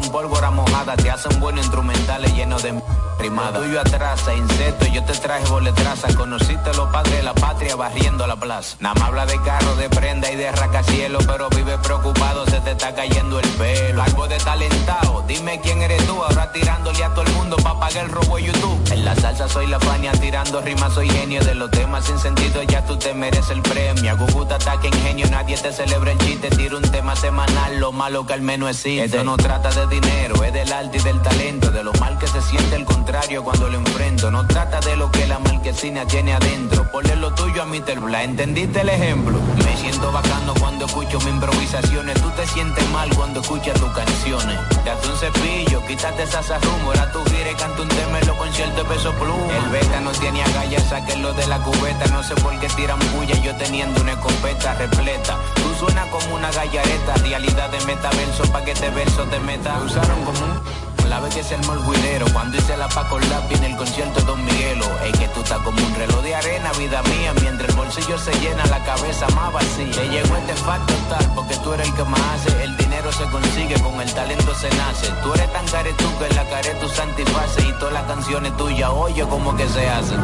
Son 0.00 0.12
pólvora 0.12 0.50
mojada, 0.50 0.96
te 0.96 1.10
hacen 1.10 1.40
buenos 1.40 1.64
instrumentales 1.64 2.34
llenos 2.34 2.62
de 2.62 2.72
rimada. 3.18 3.58
Lo 3.58 3.64
tuyo 3.64 3.80
atrasa, 3.80 4.34
insecto, 4.34 4.86
yo 4.86 5.04
te 5.04 5.12
traje 5.12 5.46
boletraza, 5.48 6.08
conociste 6.16 6.72
los 6.74 6.88
padres 6.90 7.16
de 7.16 7.22
la 7.22 7.34
patria 7.34 7.76
barriendo 7.76 8.26
la 8.26 8.36
plaza. 8.36 8.76
Nada 8.80 8.94
más 8.94 9.08
habla 9.08 9.26
de 9.26 9.40
carro, 9.42 9.74
de 9.76 9.88
prenda 9.90 10.30
y 10.30 10.36
de 10.36 10.50
racacielo, 10.52 11.18
pero 11.26 11.48
vive 11.50 11.78
preocupado, 11.78 12.46
se 12.46 12.60
te 12.60 12.72
está 12.72 12.94
cayendo 12.94 13.38
el 13.40 13.48
pelo. 13.50 14.02
Algo 14.02 14.26
de 14.28 14.38
talentado, 14.38 15.24
dime 15.26 15.60
quién 15.60 15.82
eres 15.82 16.04
tú, 16.06 16.22
ahora 16.22 16.52
tirándole 16.52 17.04
a 17.04 17.10
todo 17.10 17.22
el 17.22 17.32
mundo 17.32 17.56
pa' 17.56 17.78
pagar 17.78 18.04
el 18.04 18.10
robo 18.10 18.36
de 18.36 18.44
YouTube. 18.44 18.92
En 18.92 19.04
la 19.04 19.14
salsa 19.16 19.48
soy 19.48 19.66
la 19.66 19.80
fania, 19.80 20.12
tirando 20.12 20.60
rimas 20.60 20.94
soy 20.94 21.08
genio 21.10 21.44
de 21.44 21.54
los 21.54 21.70
temas 21.70 22.04
sin 22.04 22.18
sentido, 22.18 22.62
ya 22.62 22.84
tú 22.84 22.96
te 22.96 23.12
mereces 23.14 23.50
el 23.50 23.62
premio. 23.62 24.16
Guguta 24.16 24.56
ataque 24.56 24.88
ingenio, 24.88 25.26
nadie 25.30 25.56
te 25.56 25.72
celebra 25.72 26.12
el 26.12 26.18
chiste, 26.18 26.48
tiro 26.50 26.78
un 26.78 26.90
tema 26.90 27.14
semanal, 27.16 27.78
lo 27.78 27.92
malo 27.92 28.26
que 28.26 28.32
al 28.32 28.42
menos 28.42 28.70
existe. 28.70 29.04
Esto 29.04 29.24
no 29.24 29.36
trata 29.36 29.70
de 29.70 29.86
dinero, 29.86 30.42
es 30.42 30.52
del 30.52 30.72
arte 30.72 30.98
y 30.98 31.00
del 31.00 31.20
talento, 31.22 31.70
de 31.70 31.84
lo 31.84 31.92
mal 31.94 32.18
que 32.18 32.26
se 32.26 32.40
siente 32.42 32.76
el 32.76 32.84
contrario 33.08 33.42
cuando 33.42 33.70
lo 33.70 33.78
enfrento. 33.78 34.30
No 34.30 34.46
trata 34.46 34.80
de 34.80 34.94
lo 34.94 35.10
que 35.10 35.26
la 35.26 35.38
marquesina 35.38 36.04
tiene 36.04 36.34
adentro, 36.34 36.86
ponle 36.92 37.16
lo 37.16 37.32
tuyo 37.32 37.62
a 37.62 37.64
Mr. 37.64 38.00
Bla, 38.00 38.22
¿entendiste 38.22 38.82
el 38.82 38.90
ejemplo? 38.90 39.40
Me 39.64 39.74
siento 39.78 40.12
bacano 40.12 40.52
cuando 40.60 40.84
escucho 40.84 41.18
mis 41.20 41.28
improvisaciones, 41.28 42.20
tú 42.20 42.28
te 42.36 42.46
sientes 42.46 42.86
mal 42.90 43.08
cuando 43.16 43.40
escuchas 43.40 43.80
tus 43.80 43.90
canciones. 43.92 44.58
Date 44.84 45.08
un 45.08 45.16
cepillo, 45.16 45.80
quítate 45.86 46.24
esa 46.24 46.58
rumbo, 46.58 46.88
ahora 46.88 47.10
tú 47.10 47.24
quieres 47.24 47.54
canta 47.54 47.80
un 47.80 47.88
tema 47.88 48.18
en 48.18 48.26
los 48.26 48.36
conciertos 48.36 48.86
peso 48.86 49.10
pluma. 49.14 49.56
El 49.56 49.70
beta 49.70 50.00
no 50.00 50.10
tiene 50.10 50.42
agallas, 50.42 50.82
sáquenlo 50.90 51.32
de 51.32 51.46
la 51.46 51.58
cubeta, 51.60 52.06
no 52.08 52.22
sé 52.22 52.34
por 52.34 52.60
qué 52.60 52.68
tiran 52.76 52.98
bulla, 53.16 53.40
yo 53.40 53.56
teniendo 53.56 54.02
una 54.02 54.12
escopeta 54.12 54.74
repleta. 54.74 55.38
Tú 55.54 55.86
suenas 55.86 56.06
como 56.08 56.34
una 56.34 56.52
gallareta, 56.52 57.14
realidad 57.22 57.70
de 57.70 57.80
metaverso, 57.86 58.42
pa' 58.52 58.62
que 58.64 58.72
este 58.72 58.90
verso 58.90 59.24
te 59.24 59.40
meta. 59.40 59.78
Me 59.78 59.86
usaron 59.86 60.24
como 60.26 60.44
un 60.44 60.87
la 61.08 61.20
vez 61.20 61.34
que 61.34 61.42
se 61.42 61.54
armó 61.54 61.72
el 61.72 61.80
guidero 61.80 62.26
Cuando 62.32 62.56
hice 62.56 62.76
la 62.76 62.88
Paco 62.88 63.18
Lápiz 63.18 63.56
en 63.56 63.64
el 63.64 63.76
concierto 63.76 64.20
Don 64.22 64.44
Miguelo. 64.44 64.86
Es 65.04 65.18
que 65.18 65.28
tú 65.28 65.40
estás 65.40 65.58
como 65.58 65.80
un 65.84 65.94
reloj 65.94 66.22
de 66.22 66.34
arena, 66.34 66.70
vida 66.78 67.02
mía 67.02 67.32
Mientras 67.40 67.68
el 67.70 67.76
bolsillo 67.76 68.18
se 68.18 68.32
llena, 68.40 68.64
la 68.66 68.82
cabeza 68.84 69.26
más 69.34 69.52
vacía. 69.52 69.90
Te 69.92 70.08
llegó 70.08 70.36
este 70.36 70.54
facto 70.54 70.94
tal, 71.08 71.34
porque 71.34 71.56
tú 71.56 71.72
eres 71.72 71.88
el 71.88 71.94
que 71.94 72.04
más 72.04 72.20
hace. 72.20 72.62
El 72.62 72.76
dinero 72.76 73.12
se 73.12 73.24
consigue, 73.24 73.74
con 73.80 74.00
el 74.00 74.12
talento 74.12 74.54
se 74.54 74.68
nace. 74.70 75.08
Tú 75.22 75.32
eres 75.34 75.52
tan 75.52 75.66
caretú 75.66 76.18
que 76.18 76.26
en 76.26 76.36
la 76.36 76.44
care 76.48 76.74
tu 76.74 76.88
satisface 76.88 77.62
Y 77.62 77.72
todas 77.78 77.94
las 77.94 78.04
canciones 78.04 78.56
tuyas, 78.56 78.90
oye 78.92 79.22
como 79.22 79.56
que 79.56 79.68
se 79.68 79.88
hacen. 79.88 80.18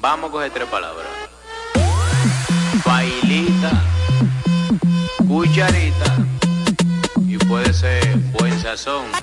Vamos 0.00 0.30
a 0.30 0.32
coger 0.32 0.50
tres 0.52 0.68
palabras. 0.68 1.06
Bailita 2.84 3.70
Cucharita 5.28 6.16
Y 7.20 7.38
puede 7.38 7.72
ser 7.72 8.16
buen 8.38 8.60
sazón 8.60 9.21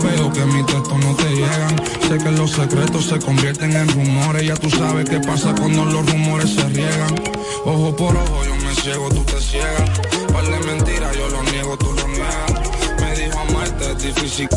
veo 0.00 0.32
que 0.32 0.44
mis 0.46 0.66
textos 0.66 0.98
no 0.98 1.14
te 1.14 1.30
llegan. 1.30 1.76
Sé 2.08 2.18
que 2.18 2.30
los 2.32 2.50
secretos 2.50 3.06
se 3.06 3.18
convierten 3.18 3.72
en 3.72 3.88
rumores. 3.88 4.46
Ya 4.46 4.56
tú 4.56 4.70
sabes 4.70 5.08
qué 5.08 5.20
pasa 5.20 5.54
cuando 5.54 5.84
los 5.84 6.10
rumores 6.10 6.54
se 6.54 6.68
riegan. 6.68 7.14
Ojo 7.64 7.94
por 7.94 8.16
ojo, 8.16 8.44
yo 8.44 8.54
me 8.56 8.74
ciego, 8.74 9.08
tú 9.10 9.22
te 9.24 9.40
ciegas. 9.40 9.90
Par 10.32 10.44
mentiras, 10.64 11.16
yo 11.16 11.28
lo 11.28 11.42
niego, 11.44 11.76
tú 11.76 11.92
lo 11.94 12.08
niegas. 12.08 13.00
Me 13.00 13.16
dijo 13.16 13.38
amarte 13.38 13.92
es 13.92 14.02
difícil. 14.02 14.48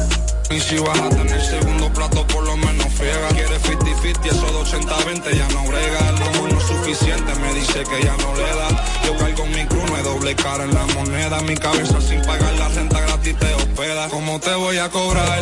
Y 0.54 0.60
si 0.60 0.78
vas 0.78 1.00
a 1.00 1.10
tener 1.10 1.42
segundo 1.42 1.92
plato, 1.92 2.28
por 2.28 2.46
lo 2.46 2.56
menos 2.56 2.86
friega. 2.94 3.28
Quieres 3.30 3.60
50-50, 3.64 4.26
eso 4.26 4.46
de 4.46 4.78
80-20 4.78 5.36
ya 5.36 5.48
no 5.48 5.64
brega. 5.64 6.10
El 6.10 6.54
no 6.54 6.60
es 6.60 6.64
suficiente, 6.64 7.34
me 7.42 7.54
dice 7.56 7.84
que 7.84 8.06
ya 8.06 8.16
no 8.18 8.36
le 8.36 8.44
da. 8.44 8.70
Yo 9.04 9.18
cargo 9.18 9.48
mi 9.48 9.66
cruz, 9.66 9.90
hay 9.98 10.04
doble 10.04 10.36
cara 10.36 10.66
en 10.66 10.74
la 10.76 10.86
moneda. 10.94 11.42
Mi 11.42 11.56
cabeza 11.56 12.00
sin 12.02 12.22
pagar 12.22 12.54
la 12.54 12.68
renta 12.70 13.02
gratis 13.02 13.36
te 13.40 13.52
hospeda. 13.56 14.10
¿Cómo 14.10 14.40
te 14.40 14.54
voy 14.54 14.78
a 14.78 14.90
cobrar? 14.92 15.42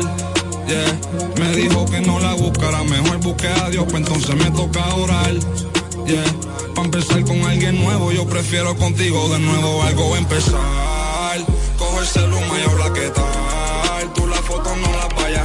Yeah. 0.68 1.00
Me 1.38 1.56
dijo 1.58 1.86
que 1.88 2.00
no 2.00 2.18
la 2.22 2.34
buscara, 2.36 2.82
mejor 2.86 3.18
busque 3.18 3.50
a 3.50 3.70
Dios, 3.70 3.84
pues 3.90 3.98
entonces 3.98 4.34
me 4.36 4.50
toca 4.52 4.96
orar. 4.96 5.34
Yeah. 6.08 6.24
Pa' 6.74 6.84
empezar 6.84 7.22
con 7.26 7.44
alguien 7.44 7.84
nuevo, 7.84 8.14
yo 8.14 8.26
prefiero 8.28 8.78
contigo 8.78 9.28
de 9.28 9.40
nuevo 9.40 9.84
algo 9.84 10.16
empezar. 10.16 11.38
Coge 11.78 12.00
el 12.00 12.08
celular 12.08 12.60
y 12.60 12.70
habla 12.70 12.94
qué 12.94 13.10
tal. 13.10 13.41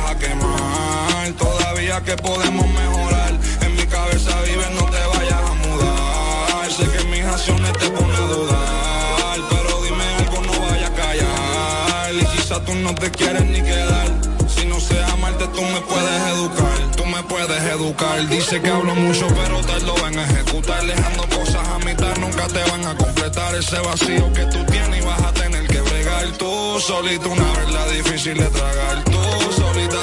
Vayas 0.07 0.11
a 0.11 0.19
quemar. 0.19 1.33
Todavía 1.33 2.01
que 2.03 2.17
podemos 2.17 2.67
mejorar. 2.69 3.39
En 3.63 3.77
mi 3.77 3.87
cabeza 3.87 4.41
vive, 4.43 4.67
no 4.75 4.85
te 4.87 5.19
vayas 5.19 5.41
a 5.41 5.55
mudar. 5.55 6.71
Sé 6.71 6.85
que 6.91 7.05
mis 7.09 7.25
acciones 7.25 7.73
te 7.75 7.91
ponen 7.91 8.17
a 8.17 8.27
dudar. 8.27 9.39
Pero 9.51 9.83
dime 9.83 10.05
algo, 10.19 10.43
no 10.43 10.61
vaya 10.69 10.87
a 10.87 10.95
callar. 10.95 12.15
Y 12.15 12.25
quizá 12.37 12.65
tú 12.65 12.75
no 12.75 12.95
te 12.95 13.11
quieres 13.11 13.45
ni 13.45 13.63
quedar. 13.63 14.09
Si 14.49 14.65
no 14.67 14.81
sé 14.81 15.03
amarte, 15.05 15.47
tú 15.49 15.63
me 15.63 15.81
puedes 15.81 16.23
educar. 16.35 16.97
Tú 16.97 17.07
me 17.07 17.23
puedes 17.25 17.63
educar. 17.63 18.27
Dice 18.29 18.61
que 18.61 18.71
hablo 18.71 18.95
mucho, 18.95 19.27
pero 19.29 19.61
te 19.61 19.81
lo 19.81 19.95
van 19.97 20.19
a 20.19 20.25
ejecutar. 20.25 20.85
Dejando 20.87 21.29
cosas 21.29 21.67
a 21.69 21.79
mitad, 21.81 22.17
nunca 22.19 22.47
te 22.49 22.63
van 22.71 22.87
a 22.87 22.97
completar 22.97 23.55
ese 23.55 23.79
vacío 23.81 24.33
que 24.33 24.45
tú 24.47 24.65
tienes 24.67 25.03
y 25.03 25.07
vas 25.07 25.23
a 25.23 25.33
tener 25.33 25.67
que 25.67 25.81
bregar. 25.81 26.27
Tú 26.39 26.81
solito 26.81 27.29
una 27.31 27.53
verdad 27.53 27.89
difícil 27.91 28.39
de 28.39 28.47
tragar. 28.47 29.05
Tú 29.05 29.36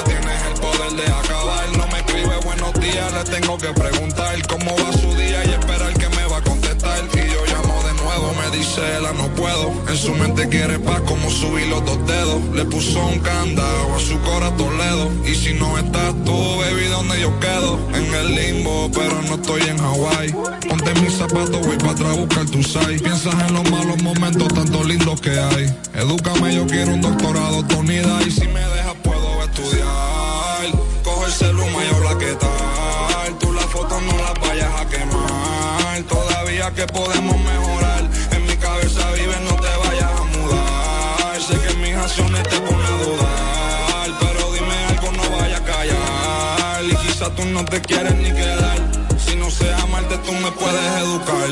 tienes 0.04 0.42
el 0.46 0.54
poder 0.60 0.92
de 0.92 1.12
acabar. 1.12 1.68
No 1.76 1.86
me 1.88 1.98
escribe 1.98 2.36
buenos 2.44 2.72
días, 2.80 3.12
le 3.12 3.24
tengo 3.24 3.58
que 3.58 3.68
preguntar 3.68 4.34
cómo 4.48 4.76
va 4.76 4.92
su 4.92 5.14
día 5.14 5.44
y 5.44 5.50
esperar 5.50 5.92
que 5.94 6.08
me 6.08 6.24
va 6.26 6.38
a 6.38 6.42
contestar. 6.42 7.04
Y 7.14 7.30
yo 7.32 7.44
llamo 7.46 7.82
de 7.82 7.94
nuevo, 8.02 8.34
me 8.40 8.56
dice 8.56 8.80
ella 8.98 9.12
no 9.12 9.28
puedo. 9.34 9.72
En 9.88 9.96
su 9.96 10.14
mente 10.14 10.48
quiere 10.48 10.78
paz 10.78 11.00
como 11.02 11.30
subir 11.30 11.66
los 11.68 11.84
dos 11.84 12.04
dedos. 12.06 12.42
Le 12.54 12.64
puso 12.64 13.04
un 13.06 13.18
candado 13.20 13.94
a 13.94 13.98
su 14.00 14.20
corazón 14.20 14.56
Toledo. 14.56 15.10
Y 15.24 15.34
si 15.34 15.54
no 15.54 15.78
estás 15.78 16.14
tú, 16.24 16.56
baby, 16.58 16.86
¿dónde 16.88 17.20
yo 17.20 17.38
quedo? 17.40 17.78
En 17.94 18.14
el 18.14 18.34
limbo, 18.34 18.90
pero 18.94 19.22
no 19.22 19.34
estoy 19.34 19.62
en 19.62 19.78
Hawái. 19.78 20.32
Ponte 20.68 20.94
mis 21.00 21.14
zapatos, 21.14 21.66
voy 21.66 21.76
para 21.76 21.92
atrás 21.92 22.10
a 22.10 22.20
buscar 22.20 22.46
tu 22.46 22.62
site. 22.62 22.98
Piensas 23.00 23.34
en 23.48 23.54
los 23.54 23.70
malos 23.70 24.02
momentos, 24.02 24.48
tanto 24.52 24.84
lindos 24.84 25.20
que 25.20 25.38
hay. 25.38 25.74
Edúcame, 25.94 26.54
yo 26.54 26.66
quiero 26.66 26.94
un 26.94 27.00
doctorado, 27.00 27.64
Tonida. 27.64 28.20
Y 28.26 28.30
si 28.30 28.46
me 28.48 28.60
dejas, 28.60 28.94
puedo 29.02 29.13
estudiar. 29.54 30.66
Coge 31.02 31.26
el 31.26 31.32
celular 31.32 31.84
y 31.84 31.94
habla 31.94 32.18
qué 32.18 32.34
tal. 32.34 33.38
Tú 33.38 33.52
las 33.52 33.66
fotos 33.66 34.02
no 34.02 34.16
las 34.18 34.34
vayas 34.40 34.80
a 34.80 34.86
quemar. 34.86 36.02
Todavía 36.08 36.72
que 36.74 36.86
podemos 36.86 37.36
mejorar. 37.38 38.10
En 38.32 38.46
mi 38.46 38.56
cabeza 38.56 39.10
vive, 39.12 39.36
no 39.48 39.54
te 39.56 39.72
vayas 39.88 40.10
a 40.20 40.24
mudar. 40.34 41.40
Sé 41.40 41.54
que 41.60 41.74
mis 41.76 41.94
acciones 41.94 42.42
te 42.44 42.60
ponen 42.60 42.86
a 42.86 43.04
dudar. 43.04 44.18
Pero 44.20 44.52
dime 44.52 44.76
algo, 44.90 45.12
no 45.12 45.36
vaya 45.38 45.58
a 45.58 45.64
callar. 45.64 46.84
Y 46.84 46.96
quizá 47.06 47.34
tú 47.34 47.44
no 47.44 47.64
te 47.64 47.80
quieres 47.80 48.14
ni 48.16 48.32
quedar. 48.32 48.78
Si 49.24 49.36
no 49.36 49.50
sé 49.50 49.72
amarte, 49.74 50.18
tú 50.18 50.32
me 50.32 50.50
puedes 50.52 50.86
educar. 51.02 51.50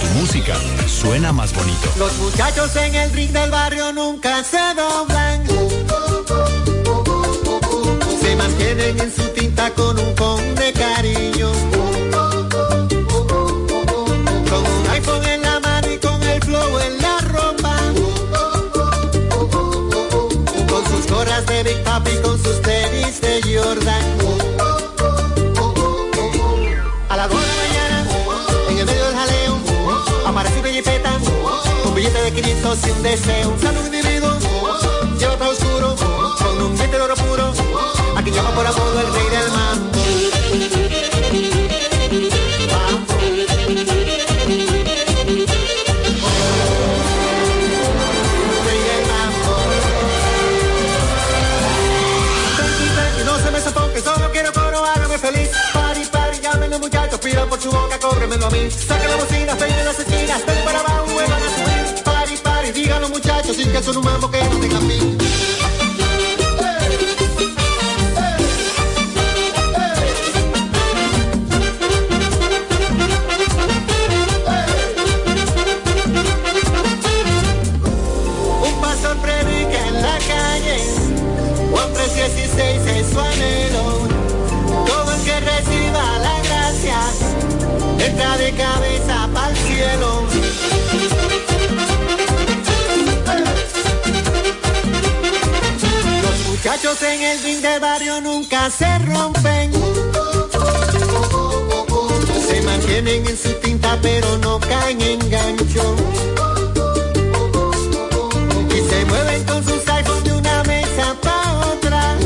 Tu 0.00 0.06
música 0.18 0.56
suena 0.86 1.32
más 1.32 1.52
bonito. 1.54 1.92
Los 1.98 2.16
muchachos 2.18 2.74
en 2.76 2.94
el 2.94 3.12
ring 3.12 3.30
del 3.30 3.50
barrio 3.50 3.92
nunca 3.92 4.42
se 4.42 4.58
doblan. 4.74 5.46
Se 8.20 8.36
mantienen 8.36 9.00
en 9.00 9.14
su 9.14 9.28
tinta 9.28 9.70
con 9.70 9.98
un 9.98 10.14
con 10.14 10.54
de 10.54 10.72
cariño. 10.72 11.29
De 32.80 32.86
500 32.86 32.86
y 32.86 32.90
un 32.90 33.02
deseo. 33.02 33.48
Un 33.50 33.86
individuo, 33.86 34.38
lleva 35.18 35.36
todo 35.36 35.50
oscuro, 35.50 35.96
con 36.38 36.62
un 36.62 36.76
diente 36.76 36.96
de 36.96 37.02
oro 37.02 37.14
puro, 37.14 37.52
a 38.16 38.22
quien 38.22 38.34
llama 38.34 38.50
por 38.50 38.66
apodo 38.66 39.00
el 39.00 39.12
rey 39.12 39.28
del 39.28 39.50
mambo. 39.50 39.98
Rey 48.66 48.80
del 48.88 49.06
mambo. 49.10 49.52
Tranqui, 52.56 52.86
tranqui, 52.94 53.22
no 53.24 53.38
se 53.38 53.50
me 53.50 53.60
sofoque, 53.60 54.00
solo 54.00 54.30
quiero 54.32 54.52
coro, 54.52 54.84
hágame 54.84 55.18
feliz. 55.18 55.50
Pari, 55.72 56.04
pari, 56.06 56.40
llamen 56.40 56.70
los 56.70 56.80
muchachos, 56.80 57.20
pidan 57.20 57.48
por 57.48 57.60
su 57.60 57.70
boca, 57.70 57.98
cóbremelo 57.98 58.46
a 58.46 58.50
mí. 58.50 58.70
Saca 58.70 59.08
la 59.08 59.16
bocina, 59.16 59.54
peine 59.56 59.84
las 59.84 59.98
esquinas, 59.98 60.42
muchachos, 63.20 63.56
sin 63.56 63.70
que 63.70 63.82
son 63.82 63.98
un 63.98 64.04
mambo 64.04 64.30
que 64.30 64.42
no 64.42 64.58
tenga 64.60 64.78
fin. 64.80 65.59
Muchachos 96.70 97.02
en 97.02 97.22
el 97.22 97.42
ring 97.42 97.60
de 97.62 97.78
barrio 97.80 98.20
nunca 98.20 98.70
se 98.70 98.86
rompen. 98.98 99.72
Se 102.48 102.62
mantienen 102.62 103.26
en 103.26 103.36
su 103.36 103.52
tinta 103.54 103.98
pero 104.00 104.38
no 104.38 104.60
caen 104.60 105.00
en 105.00 105.18
gancho. 105.30 105.96
Y 108.68 108.88
se 108.88 109.04
mueven 109.06 109.44
con 109.46 109.64
sus 109.64 109.88
iPhones 109.88 110.24
de 110.24 110.32
una 110.32 110.62
mesa 110.62 111.16
pa' 111.20 111.66
otra. 111.72 112.16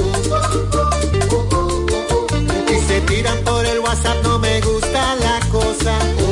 Y 2.71 2.87
se 2.87 3.01
tiran 3.01 3.39
por 3.45 3.65
el 3.65 3.79
WhatsApp, 3.79 4.23
no 4.25 4.39
me 4.41 4.61
gusta 4.61 5.17
la 5.17 5.41
cosa. 5.51 6.24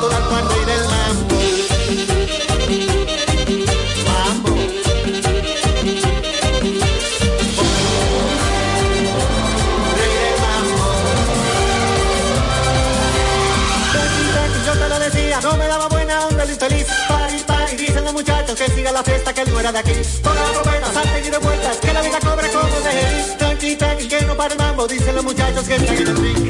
todo 0.00 0.16
al 0.16 0.24
cuarto 0.24 0.54
y 0.56 0.64
del 0.64 0.84
mambo. 0.84 1.36
Que 14.52 14.66
yo 14.66 14.72
te 14.72 14.88
lo 14.88 14.98
decía, 14.98 15.40
no 15.42 15.56
me 15.56 15.66
daba 15.66 15.88
buena 15.88 16.26
onda 16.26 16.44
el 16.44 16.50
infeliz. 16.50 16.86
Pari, 17.08 17.38
pari, 17.46 17.76
dicen 17.76 18.04
los 18.04 18.14
muchachos 18.14 18.58
que 18.58 18.70
siga 18.70 18.92
la 18.92 19.02
fiesta 19.02 19.34
que 19.34 19.42
él 19.42 19.50
no 19.52 19.60
era 19.60 19.72
de 19.72 19.78
aquí. 19.78 19.92
Toda 20.22 20.34
la 20.34 20.52
propuesta, 20.52 20.92
salte 20.92 21.26
y 21.26 21.30
de 21.30 21.38
vueltas, 21.38 21.76
que 21.76 21.92
la 21.92 22.00
vida 22.00 22.20
cobra 22.20 22.48
como 22.48 22.80
de 22.80 22.90
él. 23.00 23.36
Tranqui, 23.38 24.08
que 24.08 24.22
no 24.22 24.34
para 24.36 24.54
el 24.54 24.58
mambo, 24.58 24.88
dicen 24.88 25.14
los 25.14 25.24
muchachos 25.24 25.64
que 25.68 25.76
están 25.76 25.96
en 25.96 26.08
el 26.08 26.16
ring. 26.16 26.49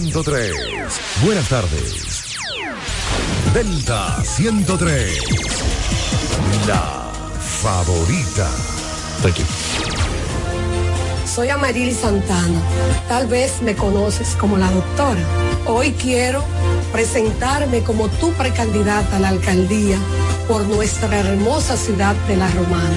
103. 0.00 0.54
Buenas 1.22 1.48
tardes. 1.50 2.38
Delta 3.52 4.22
103. 4.24 5.18
La 6.66 7.12
favorita. 7.38 8.48
Soy 11.26 11.50
Amarili 11.50 11.92
Santana. 11.92 12.58
Tal 13.06 13.26
vez 13.26 13.60
me 13.60 13.74
conoces 13.76 14.34
como 14.36 14.56
la 14.56 14.70
doctora. 14.70 15.20
Hoy 15.66 15.92
quiero 15.92 16.42
presentarme 16.90 17.82
como 17.82 18.08
tu 18.08 18.32
precandidata 18.32 19.18
a 19.18 19.20
la 19.20 19.28
alcaldía 19.28 19.98
por 20.48 20.62
nuestra 20.68 21.18
hermosa 21.18 21.76
ciudad 21.76 22.14
de 22.28 22.38
La 22.38 22.50
Romana, 22.50 22.96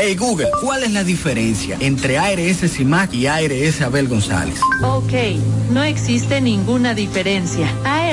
Hey 0.00 0.14
Google, 0.14 0.46
¿cuál 0.62 0.84
es 0.84 0.92
la 0.92 1.02
diferencia 1.02 1.76
entre 1.80 2.18
ARS 2.18 2.60
CIMAC 2.70 3.14
y 3.14 3.26
ARS 3.26 3.80
Abel 3.80 4.06
González? 4.06 4.60
Ok, 4.84 5.12
no 5.72 5.82
existe 5.82 6.40
ninguna 6.40 6.94
diferencia. 6.94 7.66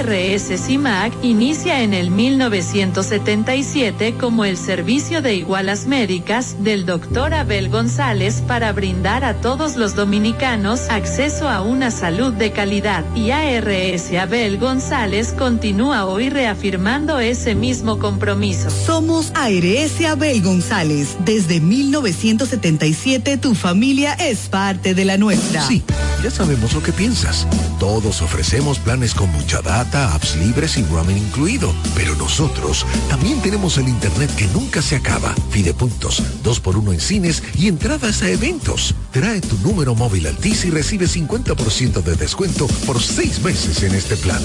CIMAC 0.07 1.13
inicia 1.23 1.81
en 1.81 1.95
el 1.95 2.11
1977 2.11 4.13
como 4.19 4.45
el 4.45 4.55
servicio 4.55 5.23
de 5.23 5.35
igualas 5.35 5.87
médicas 5.87 6.63
del 6.63 6.85
doctor 6.85 7.33
Abel 7.33 7.69
González 7.69 8.43
para 8.47 8.71
brindar 8.71 9.25
a 9.25 9.41
todos 9.41 9.77
los 9.77 9.95
dominicanos 9.95 10.81
acceso 10.89 11.49
a 11.49 11.61
una 11.61 11.89
salud 11.89 12.33
de 12.33 12.51
calidad. 12.51 13.03
Y 13.15 13.31
ARS 13.31 14.13
Abel 14.13 14.59
González 14.59 15.33
continúa 15.35 16.05
hoy 16.05 16.29
reafirmando 16.29 17.19
ese 17.19 17.55
mismo 17.55 17.97
compromiso. 17.97 18.69
Somos 18.69 19.31
ARS 19.33 20.05
Abel 20.07 20.43
González. 20.43 21.17
Desde 21.25 21.59
1977 21.59 23.37
tu 23.37 23.55
familia 23.55 24.13
es 24.13 24.49
parte 24.49 24.93
de 24.93 25.05
la 25.05 25.17
nuestra. 25.17 25.67
Sí, 25.67 25.83
ya 26.23 26.29
sabemos 26.29 26.73
lo 26.73 26.83
que 26.83 26.91
piensas. 26.91 27.47
Todos 27.79 28.21
ofrecemos 28.21 28.77
planes 28.77 29.15
con 29.15 29.31
mucha 29.31 29.61
data, 29.61 29.94
apps 29.95 30.35
libres 30.35 30.77
y 30.77 30.83
roaming 30.83 31.17
incluido. 31.17 31.73
Pero 31.95 32.15
nosotros 32.15 32.85
también 33.09 33.41
tenemos 33.41 33.77
el 33.77 33.87
internet 33.87 34.33
que 34.35 34.47
nunca 34.47 34.81
se 34.81 34.95
acaba. 34.95 35.33
Fidepuntos, 35.49 36.21
dos 36.43 36.59
por 36.59 36.77
uno 36.77 36.91
en 36.91 36.99
cines 36.99 37.41
y 37.57 37.67
entradas 37.67 38.21
a 38.21 38.29
eventos. 38.29 38.93
Trae 39.11 39.41
tu 39.41 39.57
número 39.59 39.95
móvil 39.95 40.27
Altis 40.27 40.65
y 40.65 40.69
recibe 40.69 41.07
50% 41.07 42.03
de 42.03 42.15
descuento 42.15 42.67
por 42.85 43.01
seis 43.01 43.41
meses 43.41 43.83
en 43.83 43.95
este 43.95 44.17
plan. 44.17 44.41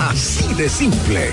Así 0.00 0.52
de 0.54 0.68
simple. 0.68 1.32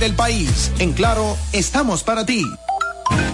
del 0.01 0.15
país. 0.15 0.71
En 0.79 0.93
Claro, 0.93 1.37
estamos 1.53 2.03
para 2.03 2.25
ti. 2.25 2.43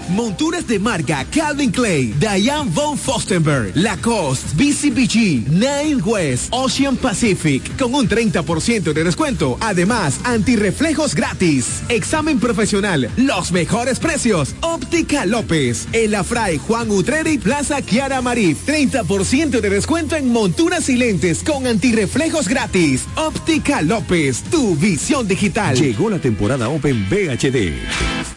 Monturas 0.10 0.66
de 0.66 0.80
marca 0.80 1.26
Calvin 1.26 1.70
Clay, 1.70 2.14
Diane 2.18 2.72
von 2.74 2.98
Fostenberg, 2.98 3.74
Lacoste, 3.76 4.48
BCBG, 4.56 5.48
Nine 5.50 6.02
West, 6.04 6.48
Ocean 6.52 6.96
Pacific, 6.96 7.78
con 7.78 7.94
un 7.94 8.08
30% 8.08 8.94
de 8.94 9.04
descuento. 9.04 9.58
Además, 9.60 10.20
antirreflejos 10.24 11.14
gratis. 11.14 11.84
Examen 11.90 12.40
profesional, 12.40 13.12
los 13.18 13.52
mejores 13.52 14.00
precios. 14.00 14.56
Óptica 14.62 15.26
López, 15.26 15.88
El 15.92 16.16
Afray, 16.16 16.58
Juan 16.58 16.90
Utreri, 16.90 17.38
Plaza 17.38 17.82
Kiara 17.82 18.22
Marif. 18.22 18.66
30% 18.66 19.60
de 19.60 19.70
descuento 19.70 20.16
en 20.16 20.32
monturas 20.32 20.90
y 20.90 20.96
lentes 20.96 21.44
con 21.44 21.68
antirreflejos 21.68 22.48
gratis. 22.48 23.04
Óptica 23.16 23.82
López, 23.82 24.42
tu 24.50 24.76
visión 24.78 25.28
digital. 25.28 25.76
Llegó 25.76 26.10
la 26.10 26.20
temporada 26.20 26.70
Open 26.70 27.08
VHD. 27.10 28.37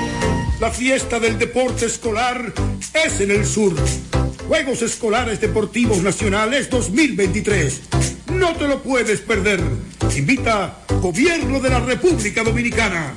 La 0.61 0.69
fiesta 0.69 1.19
del 1.19 1.39
deporte 1.39 1.87
escolar 1.87 2.53
es 2.93 3.19
en 3.19 3.31
el 3.31 3.47
sur. 3.47 3.73
Juegos 4.47 4.83
Escolares 4.83 5.41
Deportivos 5.41 6.03
Nacionales 6.03 6.69
2023. 6.69 7.81
No 8.35 8.53
te 8.53 8.67
lo 8.67 8.83
puedes 8.83 9.21
perder. 9.21 9.59
Invita 10.15 10.83
Gobierno 11.01 11.59
de 11.61 11.69
la 11.71 11.79
República 11.79 12.43
Dominicana. 12.43 13.15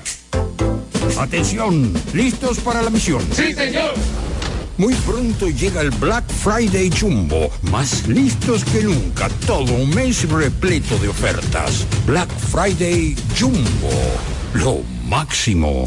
Atención, 1.19 1.93
¿listos 2.15 2.61
para 2.61 2.81
la 2.81 2.89
misión? 2.89 3.21
Sí, 3.35 3.53
señor. 3.53 3.93
Muy 4.79 4.95
pronto 4.95 5.51
llega 5.51 5.83
el 5.83 5.91
Black 5.91 6.25
Friday 6.43 6.91
Jumbo, 6.99 7.51
más 7.71 8.09
listos 8.09 8.65
que 8.65 8.85
nunca, 8.85 9.29
todo 9.47 9.71
un 9.75 9.91
mes 9.91 10.27
repleto 10.31 10.97
de 10.97 11.09
ofertas. 11.09 11.87
Black 12.07 12.31
Friday 12.51 13.15
Jumbo, 13.39 13.91
lo 14.55 14.81
máximo. 15.07 15.87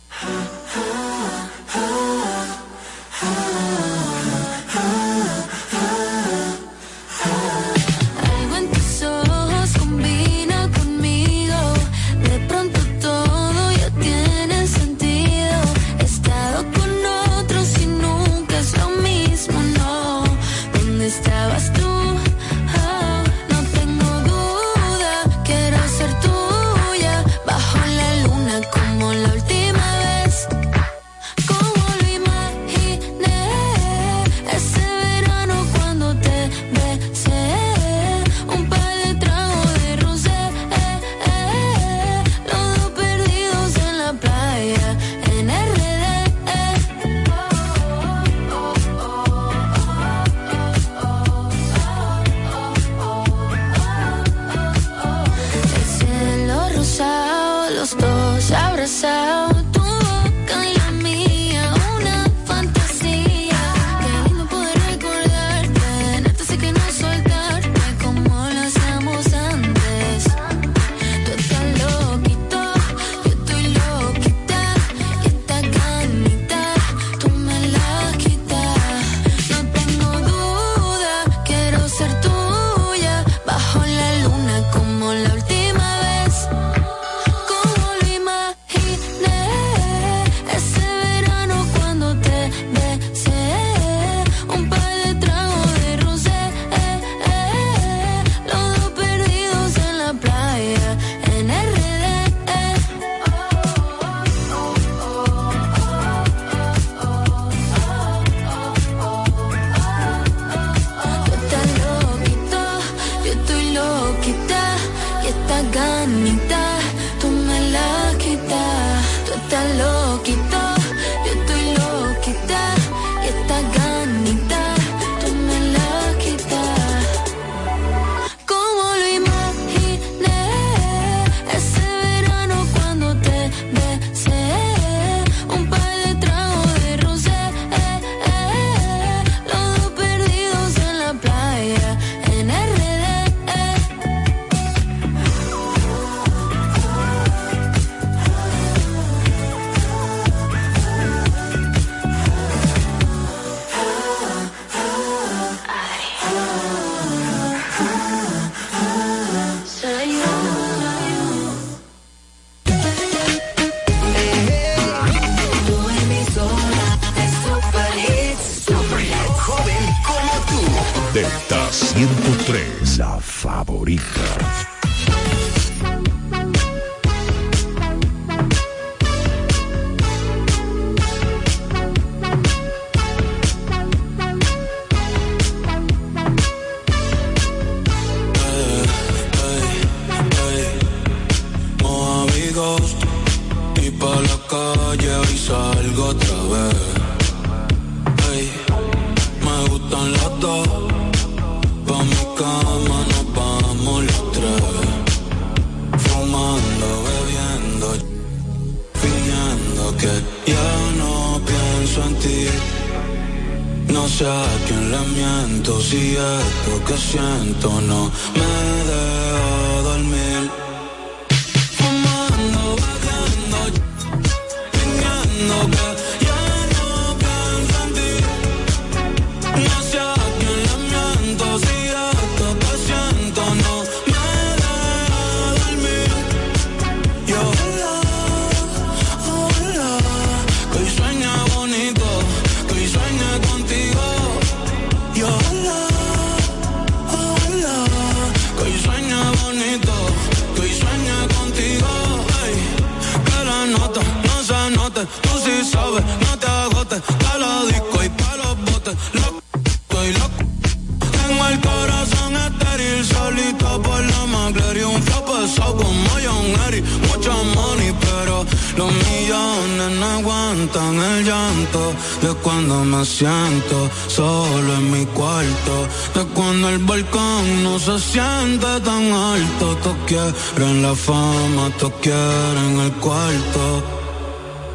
De 272.21 272.33
cuando 272.43 272.83
me 272.83 273.05
siento 273.05 273.89
solo 274.07 274.73
en 274.73 274.91
mi 274.91 275.05
cuarto, 275.05 275.87
de 276.15 276.25
cuando 276.33 276.69
el 276.69 276.79
balcón 276.79 277.63
no 277.63 277.79
se 277.79 277.97
siente 277.99 278.67
tan 278.83 279.11
alto, 279.11 279.77
todos 279.77 279.97
quieren 280.05 280.81
la 280.81 280.93
fama, 280.95 281.69
todos 281.79 281.93
quieren 282.01 282.79
el 282.85 282.91
cuarto, 282.93 283.83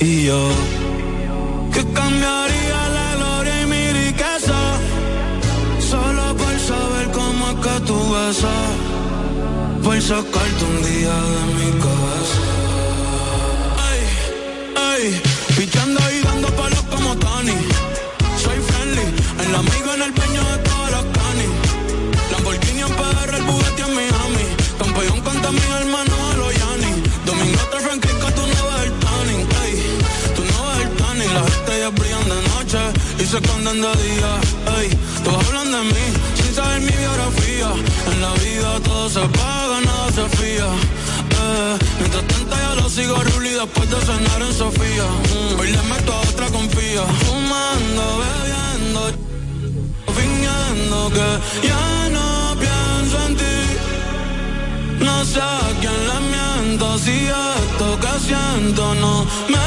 y 0.01 0.25
yo, 0.25 0.49
que 1.73 1.85
cambiaría 1.93 2.89
la 2.97 3.17
gloria 3.17 3.63
y 3.63 3.67
mi 3.67 3.93
riqueza, 4.05 4.61
solo 5.91 6.35
por 6.41 6.55
saber 6.71 7.11
cómo 7.13 7.51
es 7.51 7.57
que 7.65 7.81
tú 7.87 7.99
besas, 8.13 8.73
por 9.85 10.01
sacarte 10.01 10.65
un 10.65 10.83
día 10.83 11.15
de 11.35 11.43
mi 11.57 11.71
cabeza. 11.79 12.46
El 19.49 19.55
amigo 19.55 19.95
en 19.95 20.03
el 20.03 20.13
peño 20.13 20.43
de 20.53 20.59
todas 20.69 20.91
las 20.93 21.05
canis. 21.17 21.53
Lamborghini 22.33 22.81
en 22.81 22.93
PR, 22.99 23.35
el 23.37 23.43
Bugatti 23.43 23.83
en 23.83 23.95
Miami. 23.95 24.47
Campeón 24.79 25.21
canta 25.21 25.53
mi 25.53 25.67
hermano 25.81 26.15
a 26.31 26.37
los 26.37 26.53
Yanni. 26.61 26.93
Domingo 27.25 27.61
otra 27.67 27.81
franquica, 27.81 28.27
tú 28.37 28.43
no 28.53 28.61
ves 28.71 28.83
el 28.87 28.93
tanning. 29.05 29.43
Ey, 29.63 29.75
tú 30.35 30.43
no 30.51 30.59
ves 30.69 30.81
el 30.87 30.91
tanning. 31.01 31.35
Las 31.35 31.47
estrellas 31.57 31.93
brillan 31.95 32.25
de 32.33 32.39
noche 32.51 32.83
y 33.19 33.25
se 33.27 33.37
esconden 33.39 33.81
de 33.81 33.93
día. 34.07 34.33
Ey, 34.79 34.89
todos 35.25 35.47
hablan 35.47 35.71
de 35.73 35.83
mí 35.95 36.07
sin 36.35 36.55
saber 36.55 36.81
mi 36.81 36.95
biografía. 37.05 37.69
En 38.13 38.21
la 38.23 38.33
vida 38.45 38.81
todo 38.85 39.09
se 39.09 39.25
paga, 39.39 39.81
nada 39.81 40.07
se 40.19 40.25
fía. 40.37 40.69
Eh, 41.39 41.79
mientras 42.01 42.25
tanto 42.27 42.57
ya 42.57 42.75
lo 42.81 42.89
sigo 42.89 43.17
Ruli 43.17 43.51
después 43.51 43.91
de 43.91 44.01
cenar 44.01 44.43
en 44.43 44.53
Sofía. 44.53 45.07
Mm, 45.31 45.61
hoy 45.61 45.71
le 45.71 45.83
meto 45.83 46.13
a 46.13 46.21
otra 46.21 46.47
confía. 46.49 47.03
Fumando, 47.25 48.05
bebiendo, 48.23 49.26
que 50.75 51.67
ya 51.69 52.09
no 52.11 52.57
pienso 52.59 53.17
en 53.27 53.37
ti. 53.37 53.59
No 55.05 55.25
sé 55.25 55.41
a 55.41 55.61
quién 55.81 56.01
le 56.11 56.19
miento 56.33 56.99
si 56.99 57.17
esto 57.27 57.99
que 58.01 58.13
siento 58.27 58.95
no 58.95 59.25
me 59.49 59.66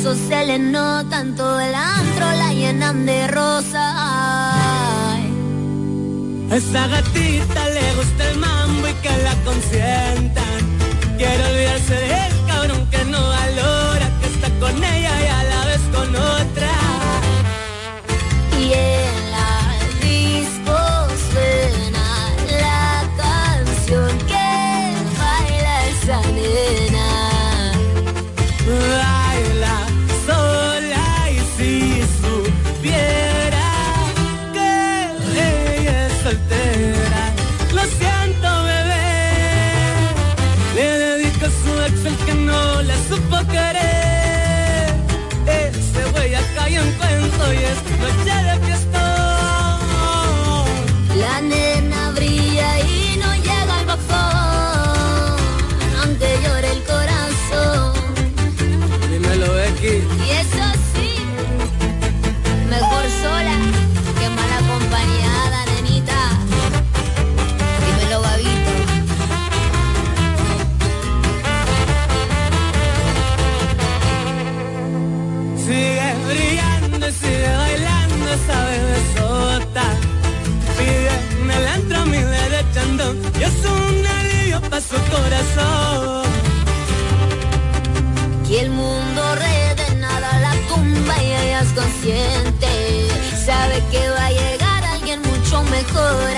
eso 0.00 0.14
se 0.14 0.46
le 0.46 0.58
nota 0.58 1.20
en 1.20 1.36
todo 1.36 1.60
el 1.60 1.74
antro, 1.74 2.24
la 2.42 2.54
llenan 2.54 3.04
de 3.04 3.26
rosas. 3.26 3.74
A 6.50 6.56
esa 6.56 6.86
gatita 6.86 7.68
le 7.68 7.94
gusta 7.96 8.30
el 8.30 8.38
mambo 8.38 8.88
y 8.88 8.94
que 9.02 9.14
la 9.22 9.34
consientan. 9.44 10.60
Quiere 11.18 11.44
olvidarse 11.44 11.99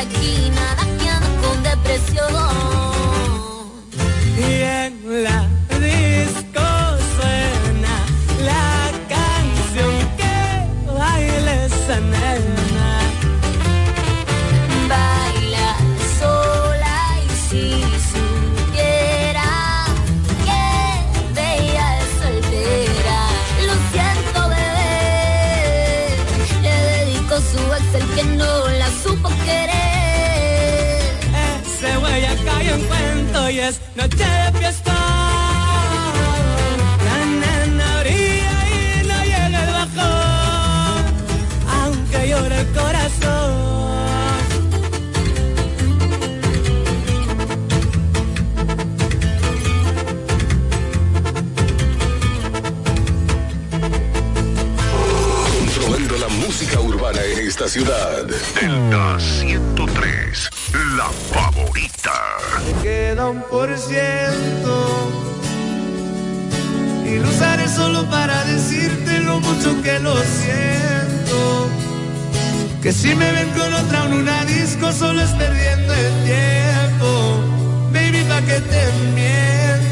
aquí, 0.02 0.50
nada 0.50 0.82
con 1.40 1.62
depresión. 1.62 2.71
Ciudad. 57.72 58.26
Delta 58.26 59.18
103, 59.18 60.50
la 60.98 61.08
favorita. 61.32 62.12
Me 62.66 62.82
queda 62.82 63.30
un 63.30 63.40
por 63.48 63.66
ciento 63.78 64.74
y 67.06 67.18
lo 67.18 67.28
usaré 67.30 67.66
solo 67.68 68.04
para 68.10 68.44
decirte 68.44 69.20
lo 69.20 69.40
mucho 69.40 69.80
que 69.82 69.98
lo 70.00 70.14
siento. 70.18 71.70
Que 72.82 72.92
si 72.92 73.14
me 73.14 73.32
ven 73.32 73.48
con 73.52 73.72
otra 73.72 74.04
en 74.04 74.12
una 74.20 74.44
disco 74.44 74.92
solo 74.92 75.22
es 75.22 75.30
perdiendo 75.30 75.94
el 75.94 76.14
tiempo. 76.24 77.08
Baby, 77.90 78.22
pa' 78.28 78.42
que 78.42 78.60
te 78.60 78.82
miento. 79.14 79.91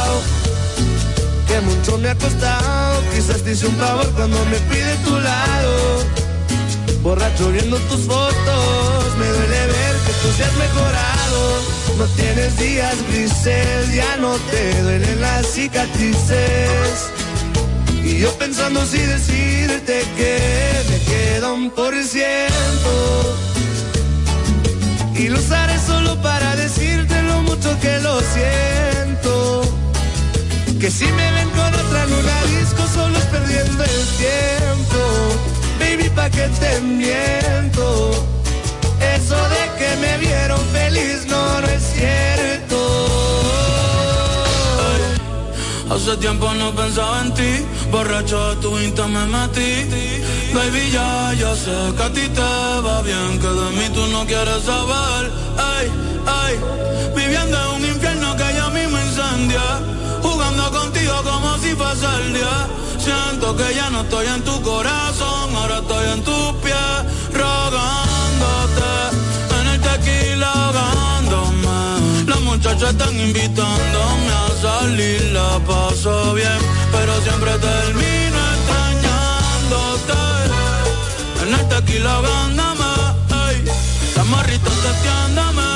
que 1.51 1.61
mucho 1.61 1.97
me 1.97 2.09
ha 2.09 2.15
costado. 2.15 3.01
Quizás 3.13 3.41
te 3.43 3.51
hice 3.51 3.67
un 3.67 3.75
favor 3.75 4.09
cuando 4.15 4.37
me 4.45 4.57
pide 4.71 4.95
tu 5.05 5.19
lado. 5.19 5.73
Borracho 7.01 7.51
viendo 7.51 7.77
tus 7.89 8.01
fotos, 8.05 9.17
me 9.19 9.27
duele 9.27 9.61
ver 9.75 9.95
que 10.05 10.13
tú 10.21 10.27
seas 10.37 10.55
mejorado. 10.55 11.41
No 11.97 12.05
tienes 12.19 12.57
días 12.57 12.95
grises, 13.09 13.93
ya 13.93 14.17
no 14.17 14.33
te 14.51 14.81
duelen 14.81 15.21
las 15.21 15.45
cicatrices. 15.47 16.95
Y 18.03 18.19
yo 18.19 18.31
pensando 18.37 18.85
si 18.85 18.99
decirte 18.99 20.05
que 20.17 20.33
me 20.89 20.99
queda 21.11 21.51
un 21.51 21.69
por 21.71 21.93
ciento. 22.03 22.93
Y 25.15 25.27
lo 25.27 25.37
usaré 25.37 25.77
solo 25.79 26.19
para 26.21 26.55
decirte 26.55 27.21
lo 27.23 27.41
mucho 27.41 27.77
que 27.79 27.99
lo 27.99 28.19
siento. 28.35 29.90
Que 30.81 30.89
si 30.89 31.05
me 31.05 31.31
ven 31.33 31.47
con 31.51 31.71
otra 31.75 32.05
en 32.05 32.11
una 32.11 32.43
disco 32.45 32.81
solo 32.91 33.15
es 33.15 33.25
perdiendo 33.25 33.83
el 33.83 34.05
tiempo. 34.17 34.99
Baby, 35.79 36.09
pa' 36.09 36.27
que 36.31 36.47
te 36.59 36.81
miento. 36.81 38.25
Eso 38.99 39.35
de 39.53 39.63
que 39.77 39.95
me 39.97 40.17
vieron 40.17 40.59
feliz 40.73 41.27
no, 41.27 41.61
no 41.61 41.67
es 41.67 41.83
cierto. 41.83 42.79
Hace 45.91 46.17
tiempo 46.17 46.51
no 46.55 46.73
pensaba 46.73 47.21
en 47.25 47.33
ti, 47.35 47.63
borracho 47.91 48.55
de 48.55 48.61
tu 48.63 48.79
insta 48.79 49.05
me 49.05 49.23
metí. 49.27 49.85
Baby, 50.51 50.89
ya, 50.91 51.33
ya 51.37 51.55
sé 51.55 51.93
que 51.95 52.03
a 52.03 52.09
ti 52.11 52.27
te 52.27 52.41
va 52.41 53.03
bien, 53.03 53.39
que 53.39 53.47
de 53.47 53.69
mí 53.77 53.87
tú 53.93 54.07
no 54.07 54.25
quieres 54.25 54.63
saber. 54.63 55.31
Ay, 55.59 55.91
ay, 56.25 56.59
viviendo 57.15 57.55
en 57.55 57.83
un 57.83 57.85
infierno 57.87 58.35
que 58.35 58.51
ya 58.55 58.69
mismo 58.71 58.97
incendia. 58.97 60.00
Jugando 60.31 60.71
contigo 60.71 61.13
como 61.23 61.57
si 61.57 61.75
fuese 61.75 62.05
el 62.23 62.33
día. 62.33 62.67
Siento 62.97 63.53
que 63.55 63.75
ya 63.75 63.89
no 63.89 64.01
estoy 64.01 64.27
en 64.27 64.41
tu 64.43 64.61
corazón, 64.61 65.53
ahora 65.55 65.79
estoy 65.79 66.07
en 66.13 66.23
tus 66.23 66.53
pies, 66.63 66.97
rogándote. 67.33 68.91
En 69.59 69.67
el 69.67 69.81
tequila 69.81 70.51
ahogándome. 70.53 72.25
Las 72.27 72.41
muchachas 72.41 72.91
están 72.91 73.19
invitándome 73.19 74.31
a 74.43 74.61
salir, 74.61 75.21
la 75.33 75.59
paso 75.67 76.33
bien, 76.33 76.59
pero 76.93 77.21
siempre 77.21 77.51
termino 77.57 78.39
extrañándote. 78.55 80.21
En 81.43 81.53
el 81.59 81.67
tequila 81.67 82.15
ahogándome, 82.15 82.91
ey. 83.49 83.65
Las 84.15 84.25
morritas 84.27 84.73
testeándome, 84.87 85.70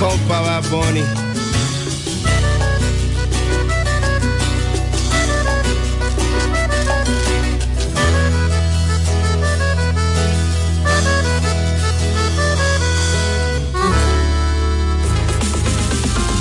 y 0.00 0.04
el 0.04 0.08
compa 0.08 0.40
Bad 0.40 0.64
Bunny. 0.70 1.04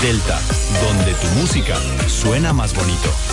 Delta, 0.02 0.40
donde 0.82 1.14
tu 1.14 1.28
música 1.40 1.78
suena 2.08 2.54
más 2.54 2.74
bonito. 2.74 3.29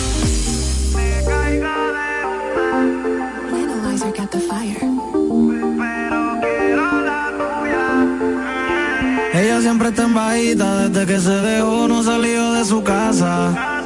Desde 10.17 11.05
que 11.05 11.19
se 11.19 11.29
dejó, 11.29 11.87
no 11.87 12.01
salió 12.01 12.53
de 12.53 12.65
su 12.65 12.83
casa. 12.83 13.83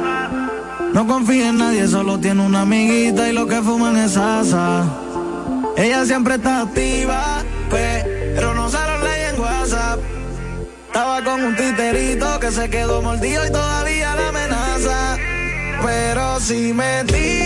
No 0.93 1.05
confía 1.05 1.49
en 1.49 1.57
nadie, 1.57 1.85
solo 1.89 2.19
tiene 2.19 2.45
una 2.45 2.61
amiguita 2.61 3.27
y 3.27 3.33
lo 3.33 3.47
que 3.47 3.61
fuman 3.61 3.97
es 3.97 4.15
asa. 4.15 4.85
Ella 5.75 6.05
siempre 6.05 6.35
está 6.35 6.61
activa, 6.61 7.43
pero 7.69 8.53
no 8.53 8.69
se 8.69 8.77
lo 8.77 8.97
lee 8.99 9.33
en 9.33 9.41
WhatsApp. 9.41 9.99
Estaba 10.87 11.21
con 11.21 11.43
un 11.43 11.55
titerito 11.57 12.39
que 12.39 12.51
se 12.51 12.69
quedó 12.69 13.01
mordido 13.01 13.45
y 13.45 13.51
todavía 13.51 14.15
la 14.15 14.29
amenaza. 14.29 15.17
Pero 15.83 16.39
si 16.39 16.71
me 16.71 17.03
tira, 17.07 17.40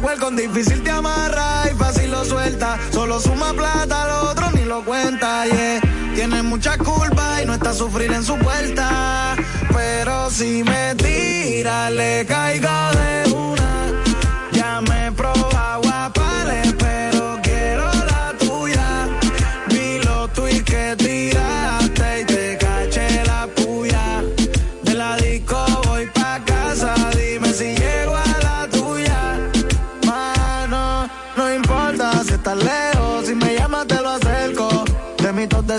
Quieras 0.00 0.18
con 0.18 0.34
difícil 0.34 0.82
te 0.82 0.90
amarra 0.90 1.64
y 1.70 1.74
fácil 1.74 2.10
lo 2.10 2.24
suelta. 2.24 2.78
Solo 2.90 3.20
suma 3.20 3.52
plata, 3.52 4.08
lo 4.08 4.30
otro 4.30 4.50
ni 4.52 4.64
lo 4.64 4.82
cuenta, 4.82 5.44
yeah. 5.44 5.80
Tiene 6.14 6.42
mucha 6.42 6.78
culpa 6.78 7.42
y 7.42 7.46
no 7.46 7.52
está 7.54 7.70
a 7.70 7.74
sufrir 7.74 8.10
en 8.10 8.24
su 8.24 8.36
puerta. 8.38 9.36
Pero 9.74 10.30
si 10.30 10.64
me 10.64 10.94
tira, 10.94 11.90
le 11.90 12.24
caigo 12.26 12.68
de 12.94 13.32
una. 13.34 13.59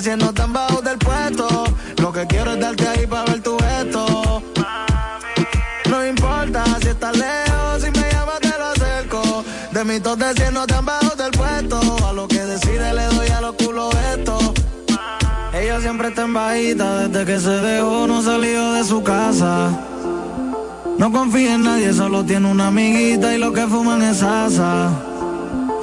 siendo 0.01 0.33
tan 0.33 0.51
bajo 0.51 0.81
del 0.81 0.97
puesto. 0.97 1.47
Lo 1.97 2.11
que 2.11 2.25
quiero 2.25 2.53
es 2.53 2.59
darte 2.59 2.87
ahí 2.87 3.05
para 3.05 3.25
ver 3.25 3.41
tu 3.41 3.57
gesto. 3.59 4.41
No 5.89 6.07
importa 6.07 6.63
si 6.81 6.87
estás 6.89 7.15
lejos, 7.15 7.83
si 7.83 7.91
me 7.91 8.11
llamas 8.11 8.39
te 8.39 8.49
lo 8.57 8.65
acerco. 8.65 9.43
De 9.71 9.83
mi 9.83 9.99
tos 9.99 10.17
de 10.17 10.33
siendo 10.33 10.65
tan 10.65 10.85
bajo 10.85 11.15
del 11.15 11.31
puesto. 11.31 11.79
A 12.07 12.13
lo 12.13 12.27
que 12.27 12.39
decide 12.39 12.93
le 12.93 13.05
doy 13.05 13.27
a 13.29 13.41
los 13.41 13.53
culos 13.55 13.93
esto. 14.15 14.53
Ella 15.53 15.79
siempre 15.79 16.07
está 16.07 16.23
en 16.23 16.33
bajita, 16.33 17.07
desde 17.07 17.25
que 17.25 17.39
se 17.39 17.49
dejó 17.49 18.07
no 18.07 18.21
salió 18.23 18.73
de 18.73 18.83
su 18.83 19.03
casa. 19.03 19.69
No 20.97 21.11
confía 21.11 21.55
en 21.55 21.63
nadie, 21.63 21.93
solo 21.93 22.25
tiene 22.25 22.49
una 22.49 22.67
amiguita 22.67 23.35
y 23.35 23.37
lo 23.37 23.53
que 23.53 23.67
fuman 23.67 24.01
es 24.01 24.23
asa. 24.23 24.89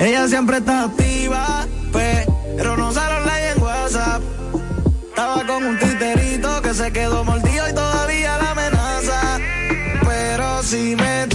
Ella 0.00 0.26
siempre 0.26 0.58
está 0.58 0.84
activa, 0.84 1.66
pero 1.92 2.76
no 2.76 2.92
sabe 2.92 3.07
estaba 5.18 5.44
con 5.44 5.64
un 5.64 5.76
titerito 5.80 6.62
que 6.62 6.72
se 6.72 6.92
quedó 6.92 7.24
mordido 7.24 7.68
y 7.68 7.74
todavía 7.74 8.38
la 8.38 8.50
amenaza. 8.52 9.40
Pero 10.06 10.62
si 10.62 10.94
me 10.94 11.26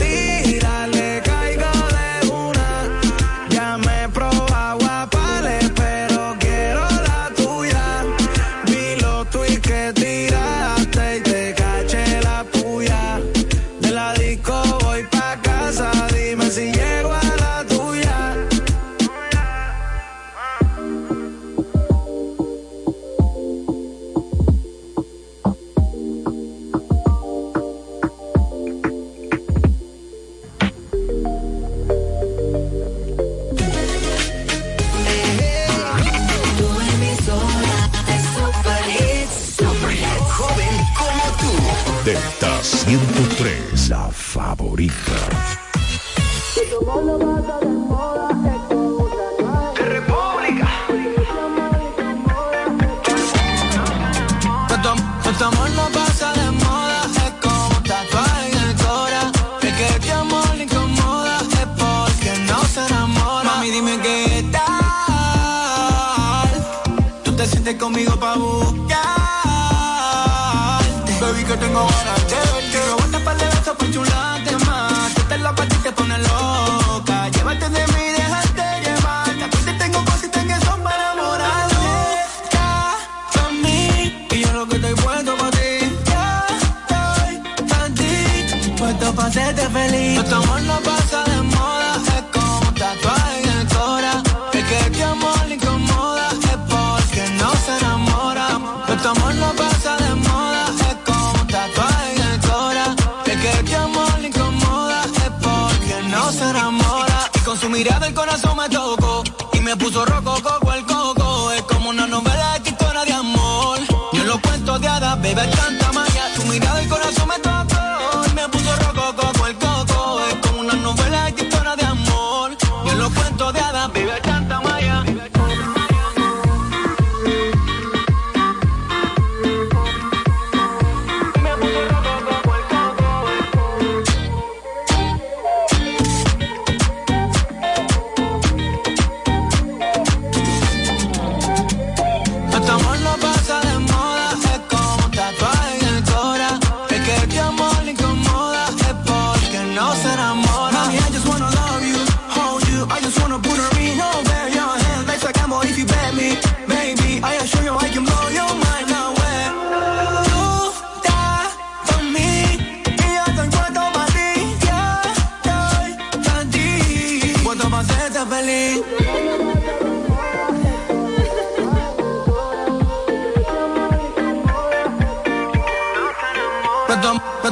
Tirado 107.83 108.05
el 108.05 108.13
corazón 108.13 108.55
mató. 108.55 108.82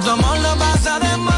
tu 0.01 0.09
amor 0.09 0.37
pasa 0.57 0.99
de. 0.99 1.30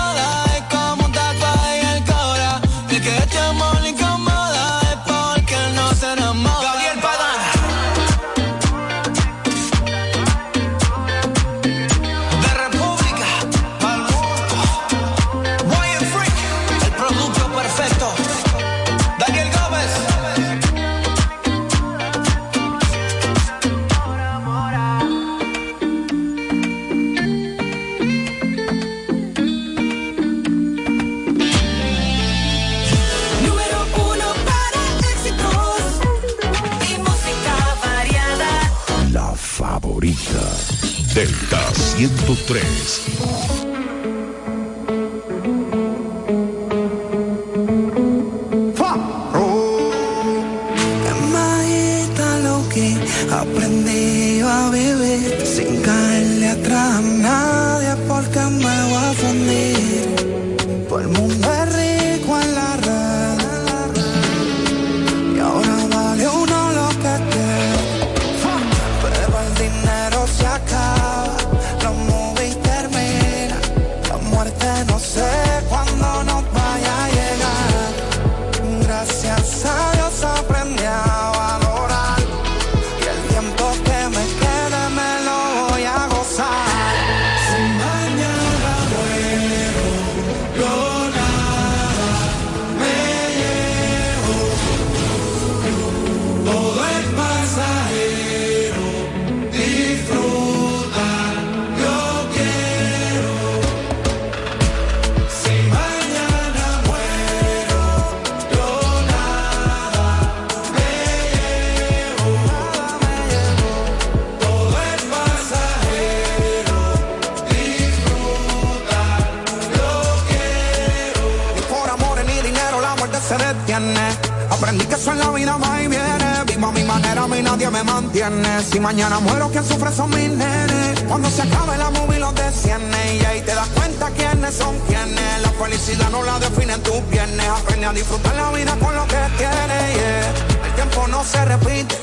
Me 127.84 127.92
mantiene. 127.92 128.64
Si 128.64 128.80
mañana 128.80 129.20
muero, 129.20 129.50
quien 129.50 129.64
sufre 129.66 129.92
son 129.92 130.10
mis 130.10 130.30
nenes. 130.30 131.02
Cuando 131.08 131.30
se 131.30 131.42
acabe 131.42 131.78
la 131.78 131.90
movie 131.90 132.20
los 132.20 132.34
desciende. 132.36 133.18
Y 133.18 133.26
ahí 133.26 133.42
te 133.42 133.54
das 133.54 133.68
cuenta 133.70 134.10
quiénes 134.12 134.56
son 134.56 134.78
quienes. 134.88 135.42
La 135.42 135.52
felicidad 135.52 136.10
no 136.10 136.24
la 136.24 136.40
definen 136.40 136.82
tus 136.84 137.08
viernes. 137.10 137.48
Aprende 137.48 137.86
a 137.86 137.94
disfrutar 137.94 138.36
la 138.36 138.52
vida 138.52 138.76
con 138.80 138.96
lo 138.96 139.06
que 139.08 139.18
tienes. 139.38 140.26
El 140.66 140.74
tiempo 140.76 141.08
no 141.08 141.24
se 141.24 141.44
repite. 141.46 141.96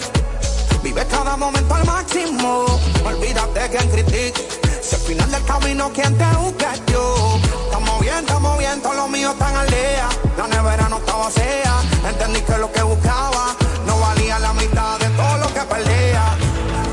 Vive 0.82 1.04
cada 1.06 1.36
momento 1.36 1.74
al 1.74 1.84
máximo. 1.84 2.66
Olvídate 3.04 3.70
que 3.70 3.78
critique. 3.88 4.48
Si 4.82 4.94
al 4.94 5.00
final 5.02 5.30
del 5.30 5.44
camino 5.44 5.90
quien 5.92 6.16
te 6.16 6.24
busca 6.36 6.72
es 6.74 6.82
yo. 6.92 7.38
Estamos 7.64 8.00
bien, 8.00 8.18
estamos 8.18 8.58
bien, 8.58 8.80
todos 8.80 8.96
los 8.96 9.10
míos 9.10 9.32
están 9.32 9.54
al 9.56 9.66
día. 9.68 10.08
La 10.36 10.46
nevera 10.48 10.88
no 10.88 10.98
estaba 10.98 11.24
vacía. 11.24 11.74
Entendí 12.08 12.40
que 12.40 12.58
lo 12.58 12.72
que 12.72 12.82
buscaba 12.82 13.56
valía 14.00 14.38
la 14.38 14.52
mitad 14.54 14.98
de 14.98 15.08
todo 15.10 15.38
lo 15.38 15.46
que 15.54 15.60
perdía. 15.60 16.36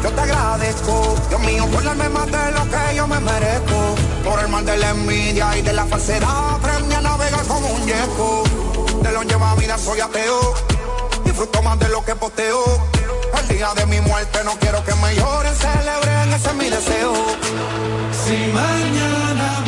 Yo 0.03 0.11
te 0.11 0.21
agradezco, 0.21 1.15
Dios 1.29 1.41
mío, 1.41 1.65
por 1.71 1.83
darme 1.83 2.09
más 2.09 2.25
de 2.27 2.51
lo 2.51 2.63
que 2.69 2.95
yo 2.95 3.07
me 3.07 3.19
merezco. 3.19 3.95
Por 4.23 4.39
el 4.39 4.49
mal 4.49 4.65
de 4.65 4.77
la 4.77 4.89
envidia 4.91 5.57
y 5.57 5.61
de 5.61 5.73
la 5.73 5.85
falsedad, 5.85 6.55
aprendí 6.55 6.93
a 6.93 7.01
navegar 7.01 7.45
como 7.45 7.67
un 7.67 7.85
yeco. 7.85 8.43
De 9.01 9.11
lo 9.11 9.23
lleva 9.23 9.55
vida 9.55 9.77
soy 9.77 9.99
ateo, 10.01 10.53
disfruto 11.23 11.61
más 11.61 11.79
de 11.79 11.89
lo 11.89 12.03
que 12.03 12.15
posteo. 12.15 12.63
El 13.39 13.47
día 13.47 13.73
de 13.75 13.85
mi 13.85 14.01
muerte 14.01 14.39
no 14.43 14.51
quiero 14.59 14.83
que 14.83 14.93
me 14.95 15.15
lloren, 15.15 15.55
celebren, 15.55 16.33
ese 16.33 16.47
es 16.47 16.55
mi 16.55 16.69
deseo. 16.69 17.13
Si 18.25 18.51
mañana 18.53 19.63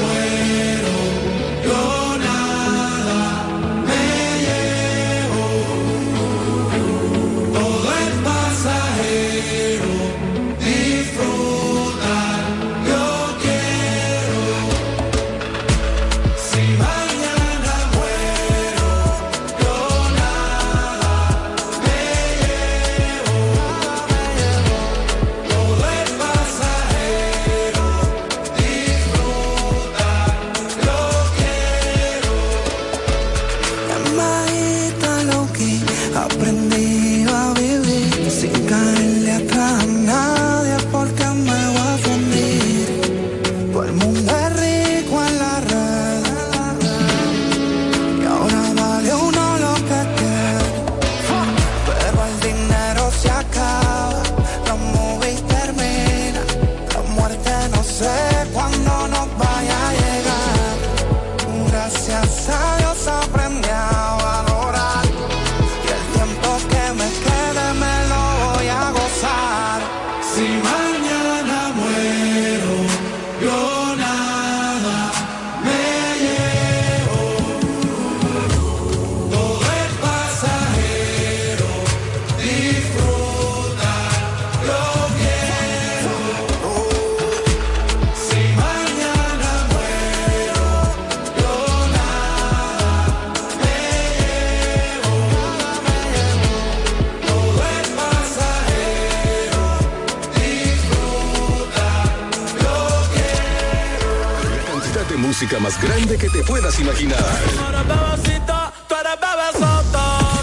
más 105.70 105.82
grande 105.84 106.17
que 106.17 106.30
te 106.30 106.41
puedas 106.43 106.80
imaginar. 106.80 107.20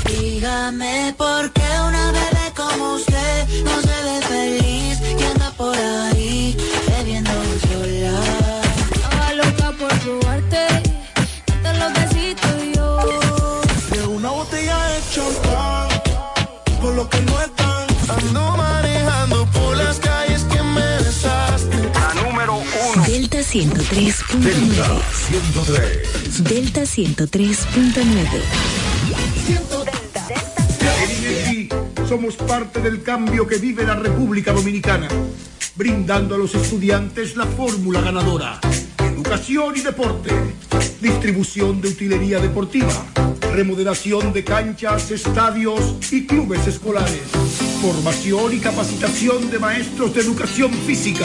Dígame 0.06 1.14
por 1.18 1.50
qué 1.52 1.55
103.9. 23.56 24.42
Delta 24.42 24.84
103. 25.14 26.44
Delta 26.44 26.82
103.9. 26.82 28.42
En 31.02 31.10
INEGI 31.16 31.68
somos 32.06 32.36
parte 32.36 32.82
del 32.82 33.02
cambio 33.02 33.46
que 33.46 33.56
vive 33.56 33.86
la 33.86 33.94
República 33.94 34.52
Dominicana, 34.52 35.08
brindando 35.74 36.34
a 36.34 36.38
los 36.38 36.54
estudiantes 36.54 37.34
la 37.34 37.46
fórmula 37.46 38.02
ganadora. 38.02 38.60
Educación 38.98 39.74
y 39.74 39.80
deporte, 39.80 40.34
distribución 41.00 41.80
de 41.80 41.88
utilería 41.88 42.40
deportiva, 42.40 43.06
remodelación 43.54 44.34
de 44.34 44.44
canchas, 44.44 45.10
estadios 45.10 45.94
y 46.12 46.26
clubes 46.26 46.66
escolares, 46.66 47.22
formación 47.80 48.52
y 48.52 48.58
capacitación 48.58 49.50
de 49.50 49.58
maestros 49.58 50.12
de 50.12 50.20
educación 50.20 50.74
física 50.74 51.24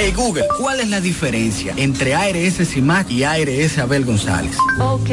Hey 0.00 0.12
Google, 0.14 0.46
¿cuál 0.56 0.78
es 0.78 0.90
la 0.90 1.00
diferencia 1.00 1.74
entre 1.76 2.14
ARS 2.14 2.58
CIMAC 2.68 3.10
y 3.10 3.24
ARS 3.24 3.78
Abel 3.78 4.04
González? 4.04 4.56
Ok, 4.80 5.10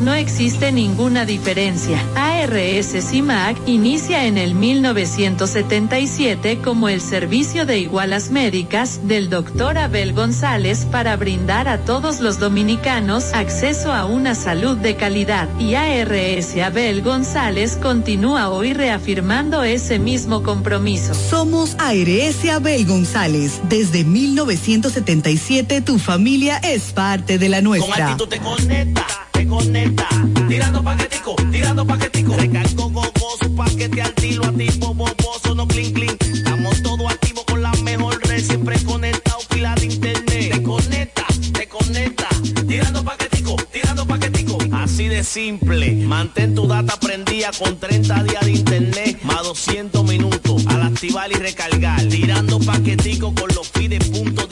no 0.00 0.14
existe 0.14 0.72
ninguna 0.72 1.26
diferencia. 1.26 1.98
CIMAC 2.42 3.68
inicia 3.68 4.26
en 4.26 4.36
el 4.36 4.54
1977 4.54 6.58
como 6.58 6.88
el 6.88 7.00
servicio 7.00 7.64
de 7.66 7.78
igualas 7.78 8.30
médicas 8.30 9.06
del 9.06 9.30
doctor 9.30 9.78
Abel 9.78 10.12
González 10.12 10.84
para 10.90 11.16
brindar 11.16 11.68
a 11.68 11.78
todos 11.78 12.20
los 12.20 12.40
dominicanos 12.40 13.32
acceso 13.32 13.92
a 13.92 14.06
una 14.06 14.34
salud 14.34 14.76
de 14.76 14.96
calidad. 14.96 15.48
Y 15.60 15.76
ARS 15.76 16.56
Abel 16.56 17.02
González 17.02 17.78
continúa 17.80 18.50
hoy 18.50 18.72
reafirmando 18.72 19.62
ese 19.62 20.00
mismo 20.00 20.42
compromiso. 20.42 21.14
Somos 21.14 21.76
ARS 21.78 22.44
Abel 22.50 22.86
González. 22.86 23.60
Desde 23.68 24.02
1977 24.04 25.80
tu 25.80 26.00
familia 26.00 26.58
es 26.58 26.92
parte 26.92 27.38
de 27.38 27.48
la 27.48 27.58
Con 27.58 27.64
nuestra. 27.64 28.12
actitud 28.12 28.28
te 28.28 28.40
conecta, 28.40 29.06
te 29.52 29.64
conecta. 29.64 30.08
Tirando 30.48 30.82
paquetico, 30.82 31.36
tirando 31.50 31.86
paquetico. 31.86 32.36
Recargo 32.36 32.90
gogoso, 32.90 33.54
paquete 33.56 34.02
al 34.02 34.14
tiro, 34.14 34.44
activo, 34.44 34.94
boboso, 34.94 35.54
no 35.54 35.66
clean, 35.66 35.92
clean. 35.92 36.16
Estamos 36.20 36.82
todos 36.82 37.10
activos 37.10 37.44
con 37.44 37.62
la 37.62 37.72
mejor 37.82 38.20
red, 38.26 38.42
siempre 38.42 38.82
conectado, 38.84 39.38
pila 39.48 39.74
de 39.74 39.86
internet. 39.86 40.52
Te 40.52 40.62
conecta, 40.62 41.26
te 41.52 41.68
conecta. 41.68 42.28
Tirando 42.66 43.04
paquetico, 43.04 43.56
tirando 43.70 44.06
paquetico. 44.06 44.58
Así 44.72 45.08
de 45.08 45.22
simple, 45.22 45.92
mantén 46.06 46.54
tu 46.54 46.66
data 46.66 46.96
prendida 46.98 47.50
con 47.58 47.78
30 47.78 48.24
días 48.24 48.44
de 48.44 48.52
internet, 48.52 49.18
más 49.22 49.42
200 49.42 50.04
minutos. 50.04 50.66
Al 50.66 50.82
activar 50.82 51.30
y 51.30 51.34
recargar. 51.34 52.02
Tirando 52.08 52.58
paquetico 52.58 53.34
con 53.34 53.48
los 53.54 53.68
fides 53.68 54.08
puntos 54.08 54.48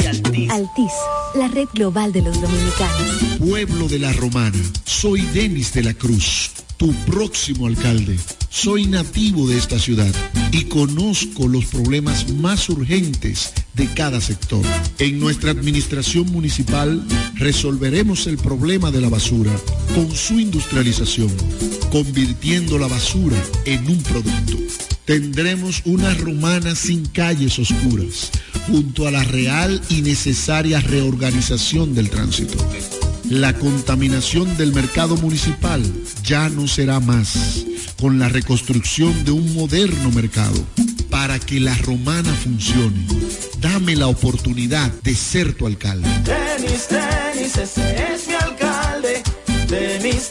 Altis. 0.50 0.92
La 1.36 1.46
red 1.46 1.68
global 1.72 2.12
de 2.12 2.22
los 2.22 2.40
dominicanos. 2.40 3.38
Pueblo 3.38 3.86
de 3.86 4.00
la 4.00 4.12
Romana, 4.12 4.58
soy 4.84 5.20
Denis 5.32 5.72
de 5.72 5.84
la 5.84 5.94
Cruz, 5.94 6.50
tu 6.76 6.92
próximo 7.06 7.68
alcalde. 7.68 8.18
Soy 8.48 8.86
nativo 8.86 9.46
de 9.46 9.56
esta 9.56 9.78
ciudad 9.78 10.12
y 10.50 10.64
conozco 10.64 11.46
los 11.46 11.66
problemas 11.66 12.32
más 12.32 12.68
urgentes 12.68 13.52
de 13.74 13.86
cada 13.94 14.20
sector. 14.20 14.64
En 14.98 15.20
nuestra 15.20 15.52
administración 15.52 16.26
municipal 16.32 17.06
resolveremos 17.36 18.26
el 18.26 18.36
problema 18.36 18.90
de 18.90 19.00
la 19.02 19.08
basura 19.08 19.52
con 19.94 20.10
su 20.10 20.40
industrialización, 20.40 21.30
convirtiendo 21.92 22.76
la 22.76 22.88
basura 22.88 23.36
en 23.66 23.88
un 23.88 24.02
producto. 24.02 24.69
Tendremos 25.10 25.82
una 25.86 26.14
romana 26.14 26.76
sin 26.76 27.04
calles 27.04 27.58
oscuras, 27.58 28.30
junto 28.68 29.08
a 29.08 29.10
la 29.10 29.24
real 29.24 29.82
y 29.88 30.02
necesaria 30.02 30.78
reorganización 30.78 31.96
del 31.96 32.08
tránsito. 32.10 32.56
La 33.28 33.52
contaminación 33.54 34.56
del 34.56 34.72
mercado 34.72 35.16
municipal 35.16 35.82
ya 36.22 36.48
no 36.48 36.68
será 36.68 37.00
más 37.00 37.66
con 38.00 38.20
la 38.20 38.28
reconstrucción 38.28 39.24
de 39.24 39.32
un 39.32 39.52
moderno 39.52 40.12
mercado. 40.12 40.64
Para 41.10 41.40
que 41.40 41.58
la 41.58 41.74
romana 41.78 42.32
funcione, 42.32 43.04
dame 43.60 43.96
la 43.96 44.06
oportunidad 44.06 44.92
de 45.02 45.16
ser 45.16 45.54
tu 45.54 45.66
alcalde. 45.66 46.08
Tenis, 46.22 46.86
tenis, 46.86 47.56
es 47.56 48.28
alcalde. 48.40 49.24
Tenis. 49.66 50.30